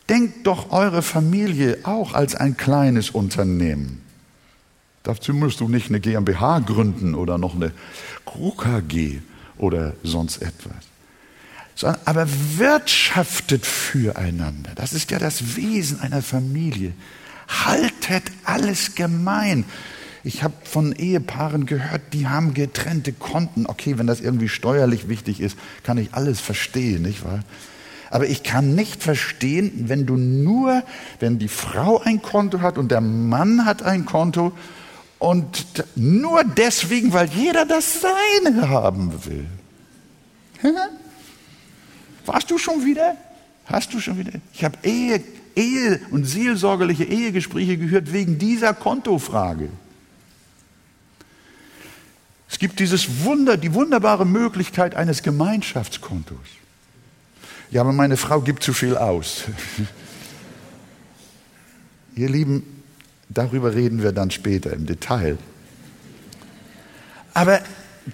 [0.09, 4.01] Denkt doch eure Familie auch als ein kleines Unternehmen.
[5.03, 7.71] Dazu musst du nicht eine GmbH gründen oder noch eine
[8.25, 9.19] KG
[9.57, 11.95] oder sonst etwas.
[12.05, 14.71] Aber wirtschaftet füreinander.
[14.75, 16.93] Das ist ja das Wesen einer Familie.
[17.47, 19.65] Haltet alles gemein.
[20.23, 23.65] Ich habe von Ehepaaren gehört, die haben getrennte Konten.
[23.65, 27.39] Okay, wenn das irgendwie steuerlich wichtig ist, kann ich alles verstehen, nicht wahr?
[28.09, 30.83] Aber ich kann nicht verstehen, wenn du nur,
[31.19, 34.53] wenn die Frau ein Konto hat und der Mann hat ein Konto
[35.19, 39.45] und nur deswegen, weil jeder das Seine haben will.
[42.25, 43.15] Warst du schon wieder?
[43.65, 44.33] Hast du schon wieder?
[44.53, 45.23] Ich habe Ehe,
[45.57, 49.69] Ehe und seelsorgerliche Ehegespräche gehört wegen dieser Kontofrage.
[52.49, 56.37] Es gibt dieses Wunder, die wunderbare Möglichkeit eines Gemeinschaftskontos.
[57.71, 59.45] Ja, aber meine Frau gibt zu viel aus.
[62.15, 62.63] Ihr Lieben,
[63.29, 65.37] darüber reden wir dann später im Detail.
[67.33, 67.61] Aber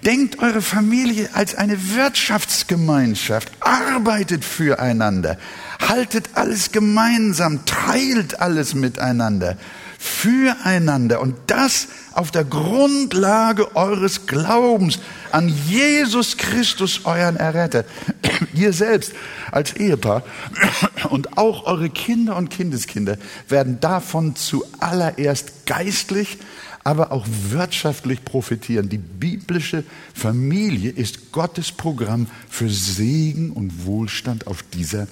[0.02, 5.38] denkt eure Familie als eine Wirtschaftsgemeinschaft, arbeitet füreinander,
[5.80, 9.56] haltet alles gemeinsam, teilt alles miteinander,
[9.98, 11.20] füreinander.
[11.20, 14.98] Und das auf der Grundlage eures Glaubens
[15.32, 17.84] an Jesus Christus, euren Erretter.
[18.54, 19.12] Ihr selbst
[19.50, 20.22] als Ehepaar
[21.10, 23.16] und auch eure Kinder und Kindeskinder
[23.48, 26.38] werden davon zuallererst geistlich,
[26.84, 28.90] aber auch wirtschaftlich profitieren.
[28.90, 35.08] Die biblische Familie ist Gottes Programm für Segen und Wohlstand auf dieser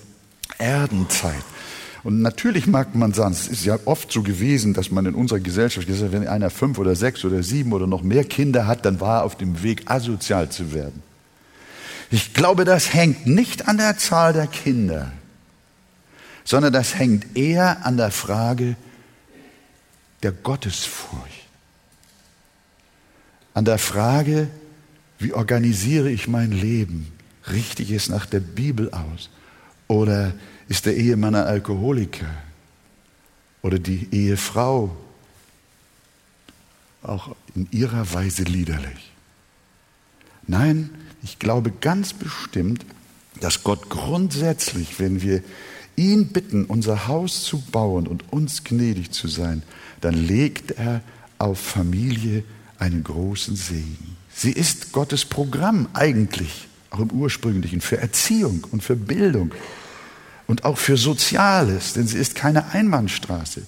[0.59, 1.43] Erdenzeit.
[2.05, 5.41] Und natürlich mag man sagen, es ist ja oft so gewesen, dass man in unserer
[5.41, 9.21] Gesellschaft, wenn einer fünf oder sechs oder sieben oder noch mehr Kinder hat, dann war
[9.21, 11.03] er auf dem Weg, asozial zu werden.
[12.11, 15.13] Ich glaube, das hängt nicht an der Zahl der Kinder,
[16.45, 18.77] sondern das hängt eher an der Frage
[20.23, 21.42] der Gottesfurcht.
[23.55, 24.49] An der Frage,
[25.19, 27.13] wie organisiere ich mein Leben?
[27.51, 29.31] Richte ich es nach der Bibel aus?
[29.89, 30.35] Oder
[30.69, 32.31] ist der Ehemann ein Alkoholiker?
[33.63, 34.97] Oder die Ehefrau
[37.03, 39.13] auch in ihrer Weise liederlich?
[40.47, 40.91] Nein,
[41.23, 42.85] ich glaube ganz bestimmt,
[43.41, 45.43] dass Gott grundsätzlich, wenn wir
[45.97, 49.63] ihn bitten, unser Haus zu bauen und uns gnädig zu sein,
[50.01, 51.03] dann legt er
[51.39, 52.45] auf Familie
[52.83, 54.17] einen großen Segen.
[54.35, 59.53] Sie ist Gottes Programm eigentlich, auch im ursprünglichen, für Erziehung und für Bildung
[60.49, 63.63] und auch für Soziales, denn sie ist keine Einbahnstraße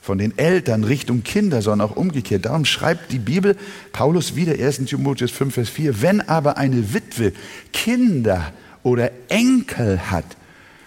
[0.00, 2.44] von den Eltern Richtung Kinder, sondern auch umgekehrt.
[2.44, 3.56] Darum schreibt die Bibel,
[3.92, 7.32] Paulus wieder, 1 Timotheus 5, Vers 4, wenn aber eine Witwe
[7.72, 8.52] Kinder
[8.84, 10.24] oder Enkel hat,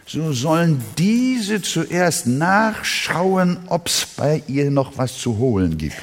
[0.06, 6.02] so sollen diese zuerst nachschauen, ob es bei ihr noch was zu holen gibt.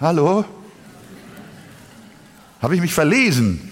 [0.00, 0.46] Hallo?
[2.62, 3.70] Habe ich mich verlesen?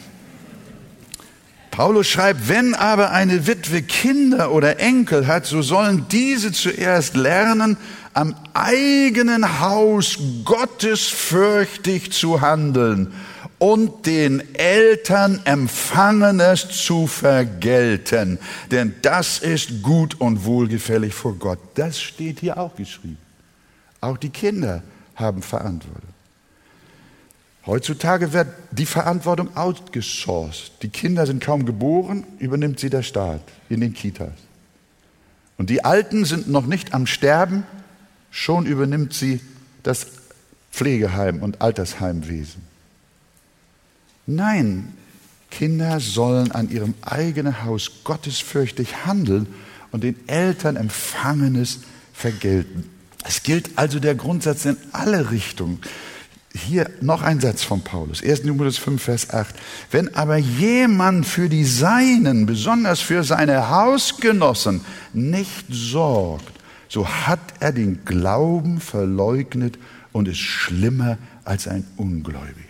[1.71, 7.79] Paulus schreibt, wenn aber eine Witwe Kinder oder Enkel hat, so sollen diese zuerst lernen,
[8.13, 13.15] am eigenen Haus gottesfürchtig zu handeln
[13.59, 18.39] und den Eltern Empfangenes zu vergelten.
[18.71, 21.61] Denn das ist gut und wohlgefällig vor Gott.
[21.75, 23.19] Das steht hier auch geschrieben.
[24.01, 24.83] Auch die Kinder
[25.15, 26.08] haben Verantwortung.
[27.69, 30.73] Heutzutage wird die Verantwortung outgesourced.
[30.81, 34.33] Die Kinder sind kaum geboren, übernimmt sie der Staat in den Kitas.
[35.59, 37.65] Und die Alten sind noch nicht am Sterben,
[38.31, 39.41] schon übernimmt sie
[39.83, 40.07] das
[40.73, 42.63] Pflegeheim und Altersheimwesen.
[44.27, 44.95] Nein,
[45.51, 49.47] Kinder sollen an ihrem eigenen Haus gottesfürchtig handeln
[49.93, 51.81] und den Eltern Empfangenes
[52.15, 52.89] vergelten.
[53.27, 55.83] Es gilt also der Grundsatz in alle Richtungen.
[56.67, 58.43] Hier noch ein Satz von Paulus, 1.
[58.43, 59.55] Timotheus 5, Vers 8.
[59.91, 64.83] Wenn aber jemand für die Seinen, besonders für seine Hausgenossen,
[65.13, 66.53] nicht sorgt,
[66.89, 69.79] so hat er den Glauben verleugnet
[70.13, 72.69] und ist schlimmer als ein Ungläubiger.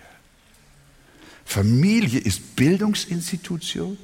[1.45, 3.97] Familie ist Bildungsinstitution.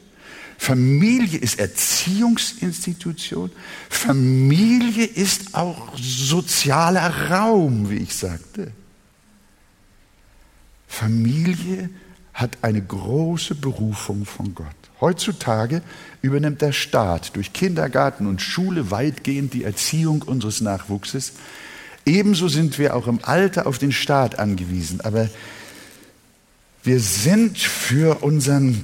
[0.57, 3.51] Familie ist Erziehungsinstitution.
[3.91, 8.73] Familie ist auch sozialer Raum, wie ich sagte.
[11.05, 11.91] Familie
[12.33, 14.67] hat eine große Berufung von Gott.
[15.03, 15.83] Heutzutage
[16.23, 21.35] übernimmt der Staat durch Kindergarten und Schule weitgehend die Erziehung unseres Nachwuchses.
[22.07, 25.03] Ebenso sind wir auch im Alter auf den Staat angewiesen.
[25.03, 25.29] Aber
[26.85, 28.83] wir sind für unseren,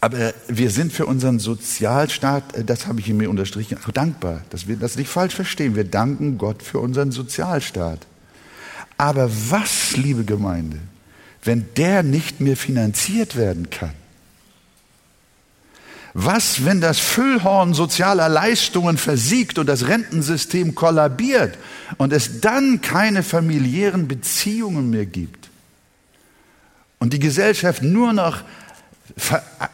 [0.00, 4.68] aber wir sind für unseren Sozialstaat, äh, das habe ich mir unterstrichen, auch dankbar, dass
[4.68, 5.74] wir das nicht falsch verstehen.
[5.74, 8.06] Wir danken Gott für unseren Sozialstaat.
[8.96, 10.78] Aber was, liebe Gemeinde,
[11.42, 13.94] wenn der nicht mehr finanziert werden kann?
[16.14, 21.56] Was, wenn das Füllhorn sozialer Leistungen versiegt und das Rentensystem kollabiert
[21.96, 25.42] und es dann keine familiären Beziehungen mehr gibt?
[27.02, 28.44] und die Gesellschaft nur noch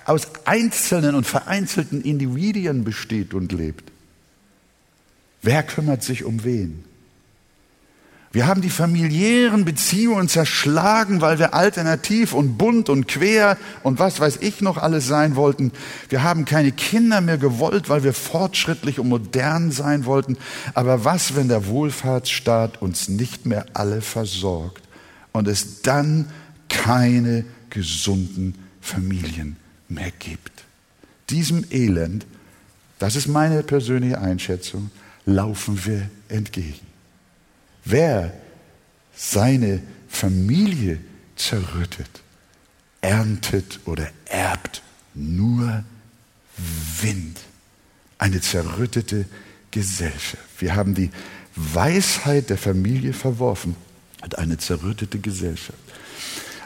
[0.06, 3.92] aus einzelnen und vereinzelten Individuen besteht und lebt,
[5.42, 6.84] wer kümmert sich um wen?
[8.38, 14.20] Wir haben die familiären Beziehungen zerschlagen, weil wir alternativ und bunt und quer und was
[14.20, 15.72] weiß ich noch alles sein wollten.
[16.08, 20.36] Wir haben keine Kinder mehr gewollt, weil wir fortschrittlich und modern sein wollten.
[20.74, 24.84] Aber was, wenn der Wohlfahrtsstaat uns nicht mehr alle versorgt
[25.32, 26.30] und es dann
[26.68, 29.56] keine gesunden Familien
[29.88, 30.52] mehr gibt.
[31.28, 32.24] Diesem Elend,
[33.00, 34.92] das ist meine persönliche Einschätzung,
[35.26, 36.87] laufen wir entgegen.
[37.90, 38.34] Wer
[39.16, 41.00] seine Familie
[41.36, 42.22] zerrüttet,
[43.00, 44.82] erntet oder erbt
[45.14, 45.84] nur
[47.00, 47.38] Wind.
[48.18, 49.24] Eine zerrüttete
[49.70, 50.42] Gesellschaft.
[50.58, 51.10] Wir haben die
[51.56, 53.74] Weisheit der Familie verworfen
[54.22, 55.78] und eine zerrüttete Gesellschaft.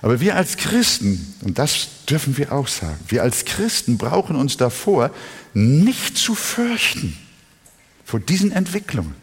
[0.00, 4.56] Aber wir als Christen, und das dürfen wir auch sagen, wir als Christen brauchen uns
[4.56, 5.14] davor
[5.54, 7.16] nicht zu fürchten
[8.04, 9.14] vor diesen Entwicklungen.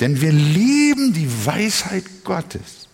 [0.00, 2.88] Denn wir lieben die Weisheit Gottes.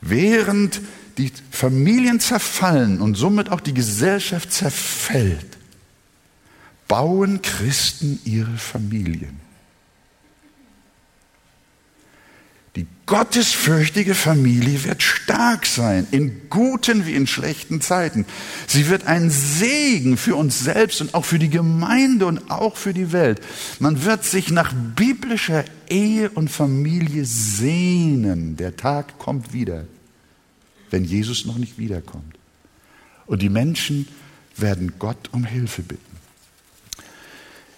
[0.00, 0.80] Während
[1.18, 5.58] die Familien zerfallen und somit auch die Gesellschaft zerfällt,
[6.88, 9.49] bauen Christen ihre Familien.
[12.76, 18.26] Die gottesfürchtige Familie wird stark sein, in guten wie in schlechten Zeiten.
[18.68, 22.94] Sie wird ein Segen für uns selbst und auch für die Gemeinde und auch für
[22.94, 23.40] die Welt.
[23.80, 28.56] Man wird sich nach biblischer Ehe und Familie sehnen.
[28.56, 29.86] Der Tag kommt wieder,
[30.90, 32.36] wenn Jesus noch nicht wiederkommt.
[33.26, 34.06] Und die Menschen
[34.56, 36.04] werden Gott um Hilfe bitten.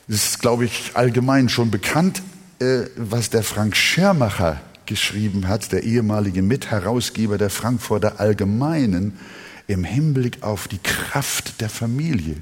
[0.07, 2.20] Es ist, glaube ich, allgemein schon bekannt,
[2.59, 9.18] äh, was der Frank Schermacher geschrieben hat, der ehemalige Mitherausgeber der Frankfurter Allgemeinen,
[9.66, 12.37] im Hinblick auf die Kraft der Familie.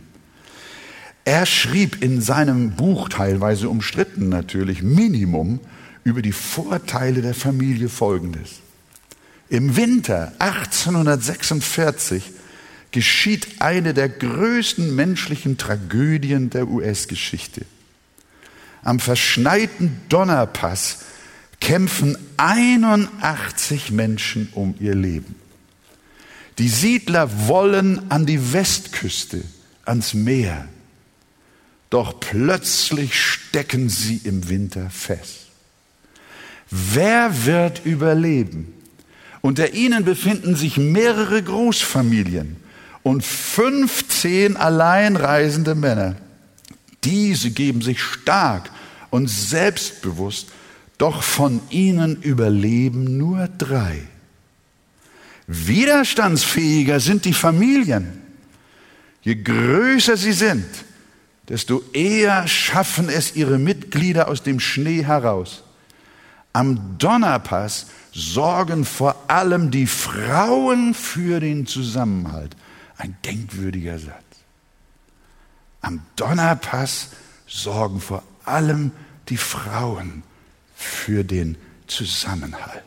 [1.25, 5.61] Er schrieb in seinem Buch, teilweise umstritten natürlich, Minimum,
[6.03, 8.61] über die Vorteile der Familie Folgendes.
[9.49, 12.33] Im Winter 1846
[12.91, 17.67] geschieht eine der größten menschlichen Tragödien der US-Geschichte.
[18.83, 21.05] Am verschneiten Donnerpass
[21.61, 25.37] kämpfen 81 Menschen um ihr Leben.
[26.59, 29.43] Die Siedler wollen an die Westküste,
[29.85, 30.69] ans Meer.
[31.91, 35.49] Doch plötzlich stecken sie im Winter fest.
[36.71, 38.75] Wer wird überleben?
[39.41, 42.57] Unter ihnen befinden sich mehrere Großfamilien
[43.03, 46.17] und 15 alleinreisende Männer.
[47.05, 48.71] Diese geben sich stark
[49.09, 50.49] und selbstbewusst
[51.01, 54.03] doch von ihnen überleben nur drei.
[55.47, 58.21] Widerstandsfähiger sind die Familien.
[59.23, 60.67] Je größer sie sind,
[61.49, 65.63] desto eher schaffen es ihre Mitglieder aus dem Schnee heraus.
[66.53, 72.57] Am Donnerpass sorgen vor allem die Frauen für den Zusammenhalt.
[72.99, 74.25] Ein denkwürdiger Satz.
[75.81, 77.09] Am Donnerpass
[77.47, 78.93] sorgen vor allem
[79.31, 80.25] die Frauen
[80.81, 81.57] für den
[81.87, 82.83] Zusammenhalt.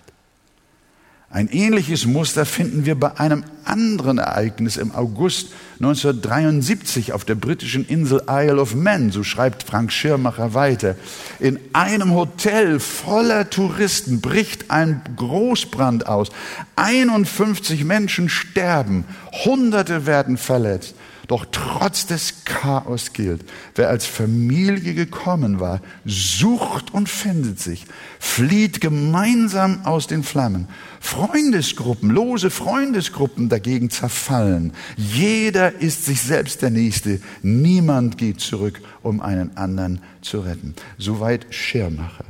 [1.30, 5.48] Ein ähnliches Muster finden wir bei einem anderen Ereignis im August
[5.80, 10.96] 1973 auf der britischen Insel Isle of Man, so schreibt Frank Schirmacher weiter.
[11.39, 16.30] In einem Hotel voller Touristen bricht ein Großbrand aus.
[16.76, 19.06] 51 Menschen sterben,
[19.46, 20.96] Hunderte werden verletzt.
[21.28, 23.41] Doch trotz des Chaos gilt,
[23.76, 27.86] wer als Familie gekommen war, sucht und findet sich,
[28.19, 30.67] flieht gemeinsam aus den Flammen.
[30.99, 34.74] Freundesgruppen, lose Freundesgruppen dagegen zerfallen.
[34.97, 37.21] Jeder ist sich selbst der Nächste.
[37.41, 40.76] Niemand geht zurück, um einen anderen zu retten.
[40.97, 42.26] Soweit Schirmacher.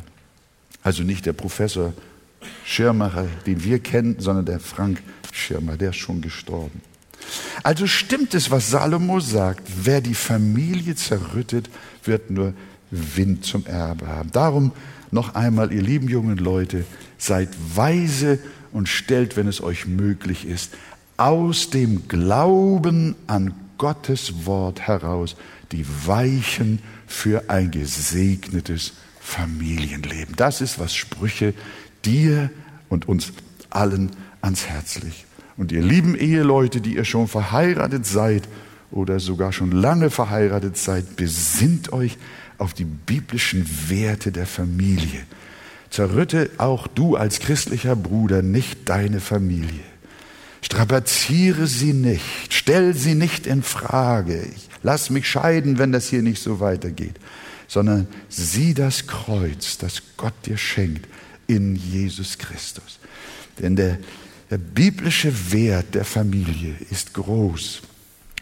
[0.84, 1.94] Also nicht der Professor
[2.64, 6.82] Schirmacher, den wir kennen, sondern der Frank Schirmer, der ist schon gestorben.
[7.64, 11.70] Also stimmt es, was Salomo sagt, wer die Familie zerrüttet,
[12.04, 12.54] wird nur
[12.92, 14.32] Wind zum Erbe haben.
[14.32, 14.72] Darum
[15.12, 16.86] noch einmal, ihr lieben jungen Leute,
[17.18, 18.40] seid weise
[18.72, 20.74] und stellt, wenn es euch möglich ist,
[21.18, 25.36] aus dem Glauben an Gottes Wort heraus
[25.72, 30.36] die Weichen für ein gesegnetes Familienleben.
[30.36, 31.54] Das ist, was Sprüche
[32.04, 32.50] dir
[32.90, 33.32] und uns
[33.70, 34.12] allen
[34.42, 35.26] ans Herz legt.
[35.58, 38.48] Und ihr lieben Eheleute, die ihr schon verheiratet seid
[38.92, 42.18] oder sogar schon lange verheiratet seid, besinnt euch
[42.58, 45.22] auf die biblischen Werte der Familie.
[45.90, 49.84] Zerrütte auch du als christlicher Bruder nicht deine Familie.
[50.62, 54.48] Strapaziere sie nicht, stell sie nicht in Frage.
[54.56, 57.16] Ich lass mich scheiden, wenn das hier nicht so weitergeht,
[57.68, 61.08] sondern sieh das Kreuz, das Gott dir schenkt
[61.48, 63.00] in Jesus Christus.
[63.60, 64.00] Denn der
[64.50, 67.82] der biblische Wert der Familie ist groß.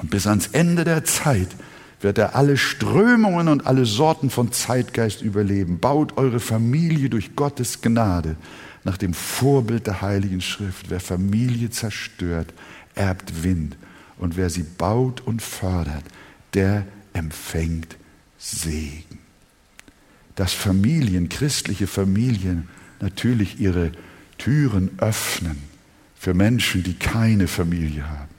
[0.01, 1.49] Und bis ans Ende der Zeit
[2.01, 5.79] wird er alle Strömungen und alle Sorten von Zeitgeist überleben.
[5.79, 8.35] Baut eure Familie durch Gottes Gnade
[8.83, 10.89] nach dem Vorbild der Heiligen Schrift.
[10.89, 12.51] Wer Familie zerstört,
[12.95, 13.77] erbt Wind.
[14.17, 16.03] Und wer sie baut und fördert,
[16.53, 17.97] der empfängt
[18.37, 19.19] Segen.
[20.35, 22.67] Dass Familien, christliche Familien,
[22.99, 23.91] natürlich ihre
[24.37, 25.70] Türen öffnen
[26.21, 28.29] für Menschen, die keine Familie haben.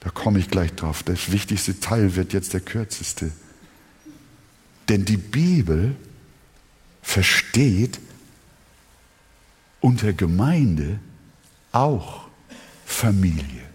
[0.00, 1.02] Da komme ich gleich drauf.
[1.02, 3.30] Das wichtigste Teil wird jetzt der kürzeste.
[4.88, 5.94] Denn die Bibel
[7.02, 8.00] versteht
[9.80, 11.00] unter Gemeinde
[11.72, 12.28] auch
[12.86, 13.68] Familie.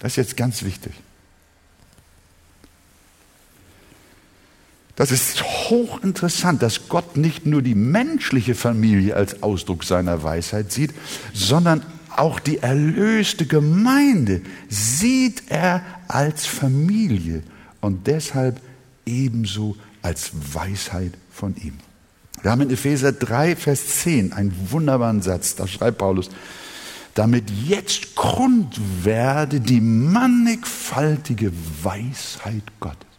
[0.00, 0.94] Das ist jetzt ganz wichtig.
[5.00, 10.92] Das ist hochinteressant, dass Gott nicht nur die menschliche Familie als Ausdruck seiner Weisheit sieht,
[11.32, 11.82] sondern
[12.14, 17.42] auch die erlöste Gemeinde sieht er als Familie
[17.80, 18.60] und deshalb
[19.06, 21.78] ebenso als Weisheit von ihm.
[22.42, 26.28] Wir haben in Epheser 3, Vers 10 einen wunderbaren Satz, da schreibt Paulus,
[27.14, 33.09] damit jetzt Grund werde die mannigfaltige Weisheit Gottes.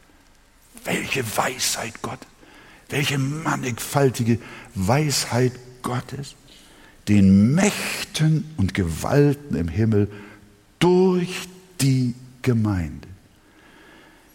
[0.83, 2.27] Welche Weisheit Gottes?
[2.89, 4.39] Welche mannigfaltige
[4.75, 6.35] Weisheit Gottes?
[7.07, 10.09] Den Mächten und Gewalten im Himmel
[10.79, 11.47] durch
[11.79, 13.07] die Gemeinde.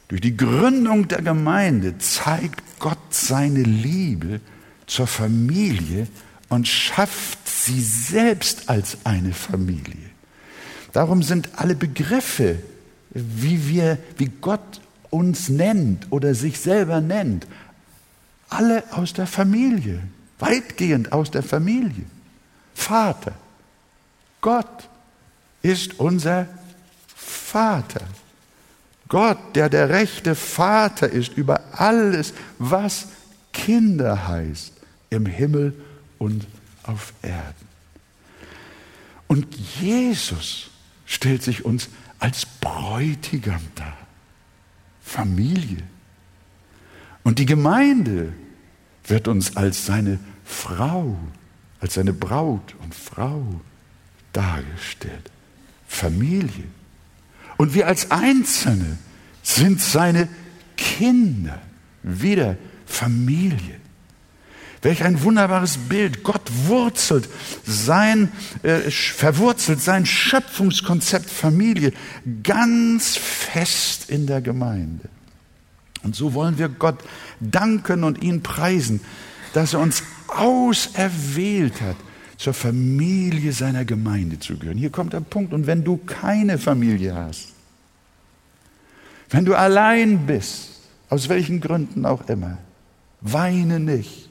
[0.09, 4.40] Durch die Gründung der Gemeinde zeigt Gott seine Liebe
[4.86, 6.07] zur Familie
[6.49, 10.11] und schafft sie selbst als eine Familie.
[10.92, 12.61] Darum sind alle Begriffe,
[13.11, 14.80] wie wir, wie Gott
[15.11, 17.47] uns nennt oder sich selber nennt,
[18.49, 20.03] alle aus der Familie,
[20.39, 22.05] weitgehend aus der Familie.
[22.75, 23.33] Vater,
[24.41, 24.89] Gott
[25.63, 26.47] ist unser
[27.15, 28.03] Vater.
[29.09, 33.09] Gott, der der rechte Vater ist über alles, was
[33.53, 34.73] Kinder heißt,
[35.11, 35.75] im Himmel
[36.19, 36.47] und
[36.83, 37.67] auf Erden.
[39.29, 40.71] Und Jesus
[41.07, 41.89] stellt sich uns
[42.19, 43.97] als Bräutigam dar.
[45.07, 45.85] Familie.
[47.23, 48.33] Und die Gemeinde
[49.07, 51.17] wird uns als seine Frau,
[51.81, 53.61] als seine Braut und Frau
[54.33, 55.31] dargestellt.
[55.87, 56.65] Familie.
[57.57, 58.99] Und wir als Einzelne
[59.43, 60.29] sind seine
[60.77, 61.63] Kinder.
[62.03, 63.81] Wieder Familie.
[64.83, 66.22] Welch ein wunderbares Bild.
[66.22, 67.29] Gott wurzelt
[67.64, 68.31] sein,
[68.62, 71.93] äh, verwurzelt sein Schöpfungskonzept Familie
[72.43, 75.09] ganz fest in der Gemeinde.
[76.03, 76.99] Und so wollen wir Gott
[77.41, 79.01] danken und ihn preisen,
[79.55, 81.97] dass er uns auserwählt hat,
[82.37, 84.77] zur Familie seiner Gemeinde zu gehören.
[84.77, 85.53] Hier kommt der Punkt.
[85.53, 87.55] Und wenn du keine Familie hast,
[89.31, 92.59] wenn du allein bist, aus welchen Gründen auch immer,
[93.20, 94.26] weine nicht.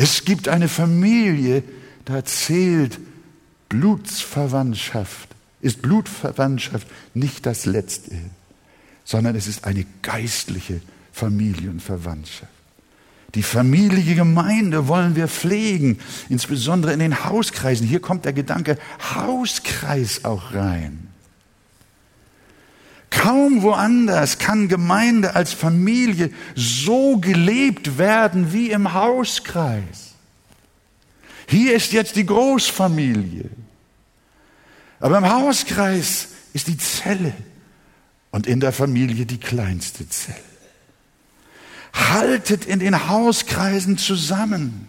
[0.00, 1.64] Es gibt eine Familie,
[2.04, 3.00] da zählt
[3.68, 5.28] Blutsverwandtschaft,
[5.60, 8.12] ist Blutverwandtschaft nicht das Letzte,
[9.04, 10.80] sondern es ist eine geistliche
[11.12, 12.52] Familienverwandtschaft.
[13.34, 17.84] Die familie Gemeinde wollen wir pflegen, insbesondere in den Hauskreisen.
[17.84, 18.78] Hier kommt der Gedanke
[19.16, 21.07] Hauskreis auch rein.
[23.28, 30.14] Kaum woanders kann Gemeinde als Familie so gelebt werden wie im Hauskreis.
[31.46, 33.50] Hier ist jetzt die Großfamilie.
[34.98, 37.34] Aber im Hauskreis ist die Zelle
[38.30, 40.38] und in der Familie die kleinste Zelle.
[41.92, 44.88] Haltet in den Hauskreisen zusammen.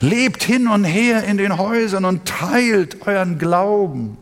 [0.00, 4.18] Lebt hin und her in den Häusern und teilt euren Glauben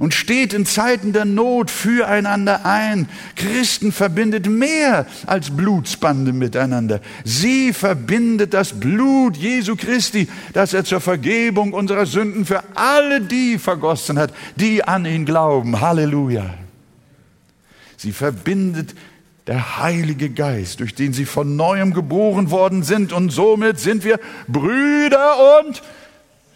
[0.00, 3.06] und steht in Zeiten der Not füreinander ein.
[3.36, 7.00] Christen verbindet mehr als Blutsbande miteinander.
[7.22, 13.58] Sie verbindet das Blut Jesu Christi, das er zur Vergebung unserer Sünden für alle die
[13.58, 15.82] vergossen hat, die an ihn glauben.
[15.82, 16.54] Halleluja.
[17.98, 18.94] Sie verbindet
[19.46, 24.18] der Heilige Geist, durch den sie von neuem geboren worden sind und somit sind wir
[24.48, 25.82] Brüder und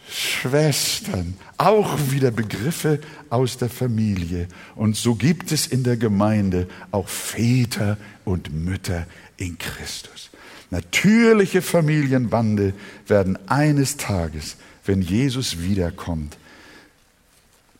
[0.08, 3.00] Schwestern, auch wieder Begriffe
[3.34, 4.46] aus der Familie.
[4.76, 9.06] Und so gibt es in der Gemeinde auch Väter und Mütter
[9.36, 10.30] in Christus.
[10.70, 12.74] Natürliche Familienbande
[13.08, 14.56] werden eines Tages,
[14.86, 16.38] wenn Jesus wiederkommt,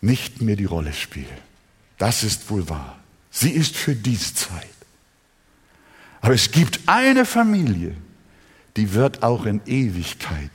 [0.00, 1.26] nicht mehr die Rolle spielen.
[1.98, 2.98] Das ist wohl wahr.
[3.30, 4.68] Sie ist für diese Zeit.
[6.20, 7.94] Aber es gibt eine Familie,
[8.76, 10.50] die wird auch in Ewigkeit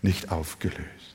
[0.00, 1.13] nicht aufgelöst.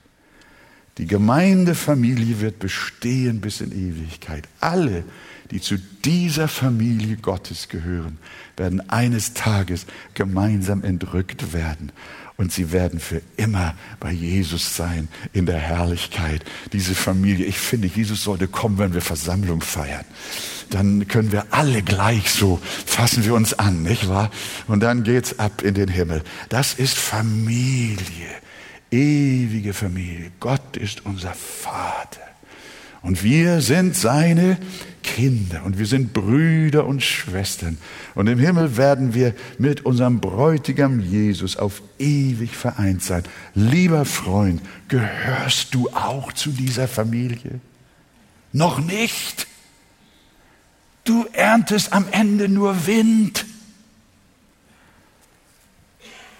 [1.00, 4.43] Die Gemeindefamilie wird bestehen bis in Ewigkeit.
[4.60, 5.06] Alle,
[5.50, 8.18] die zu dieser Familie Gottes gehören,
[8.58, 11.93] werden eines Tages gemeinsam entrückt werden.
[12.36, 16.43] Und sie werden für immer bei Jesus sein in der Herrlichkeit.
[16.74, 20.06] Diese Familie, ich finde, Jesus sollte kommen, wenn wir Versammlung feiern.
[20.70, 24.32] Dann können wir alle gleich so, fassen wir uns an, nicht wahr?
[24.68, 26.24] Und dann geht's ab in den Himmel.
[26.50, 28.28] Das ist Familie
[28.92, 30.32] ewige Familie.
[30.40, 32.22] Gott ist unser Vater.
[33.02, 34.58] Und wir sind seine
[35.04, 37.78] Kinder und wir sind Brüder und Schwestern.
[38.14, 43.24] Und im Himmel werden wir mit unserem Bräutigam Jesus auf ewig vereint sein.
[43.56, 47.60] Lieber Freund, gehörst du auch zu dieser Familie?
[48.52, 49.48] Noch nicht.
[51.06, 53.46] Du erntest am Ende nur Wind.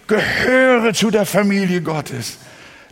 [0.10, 2.40] Gehöre zu der Familie Gottes.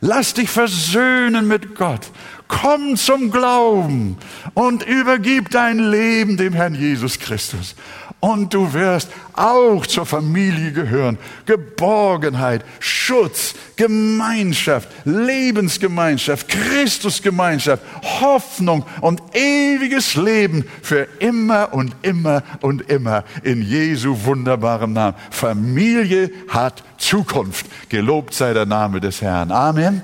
[0.02, 2.12] Lass dich versöhnen mit Gott.
[2.48, 4.18] Komm zum Glauben
[4.54, 7.76] und übergib dein Leben dem Herrn Jesus Christus
[8.20, 11.20] und du wirst auch zur Familie gehören.
[11.46, 17.84] Geborgenheit, Schutz, Gemeinschaft, Lebensgemeinschaft, Christusgemeinschaft,
[18.20, 25.16] Hoffnung und ewiges Leben für immer und immer und immer in Jesu wunderbarem Namen.
[25.30, 27.68] Familie hat Zukunft.
[27.90, 29.52] Gelobt sei der Name des Herrn.
[29.52, 30.02] Amen.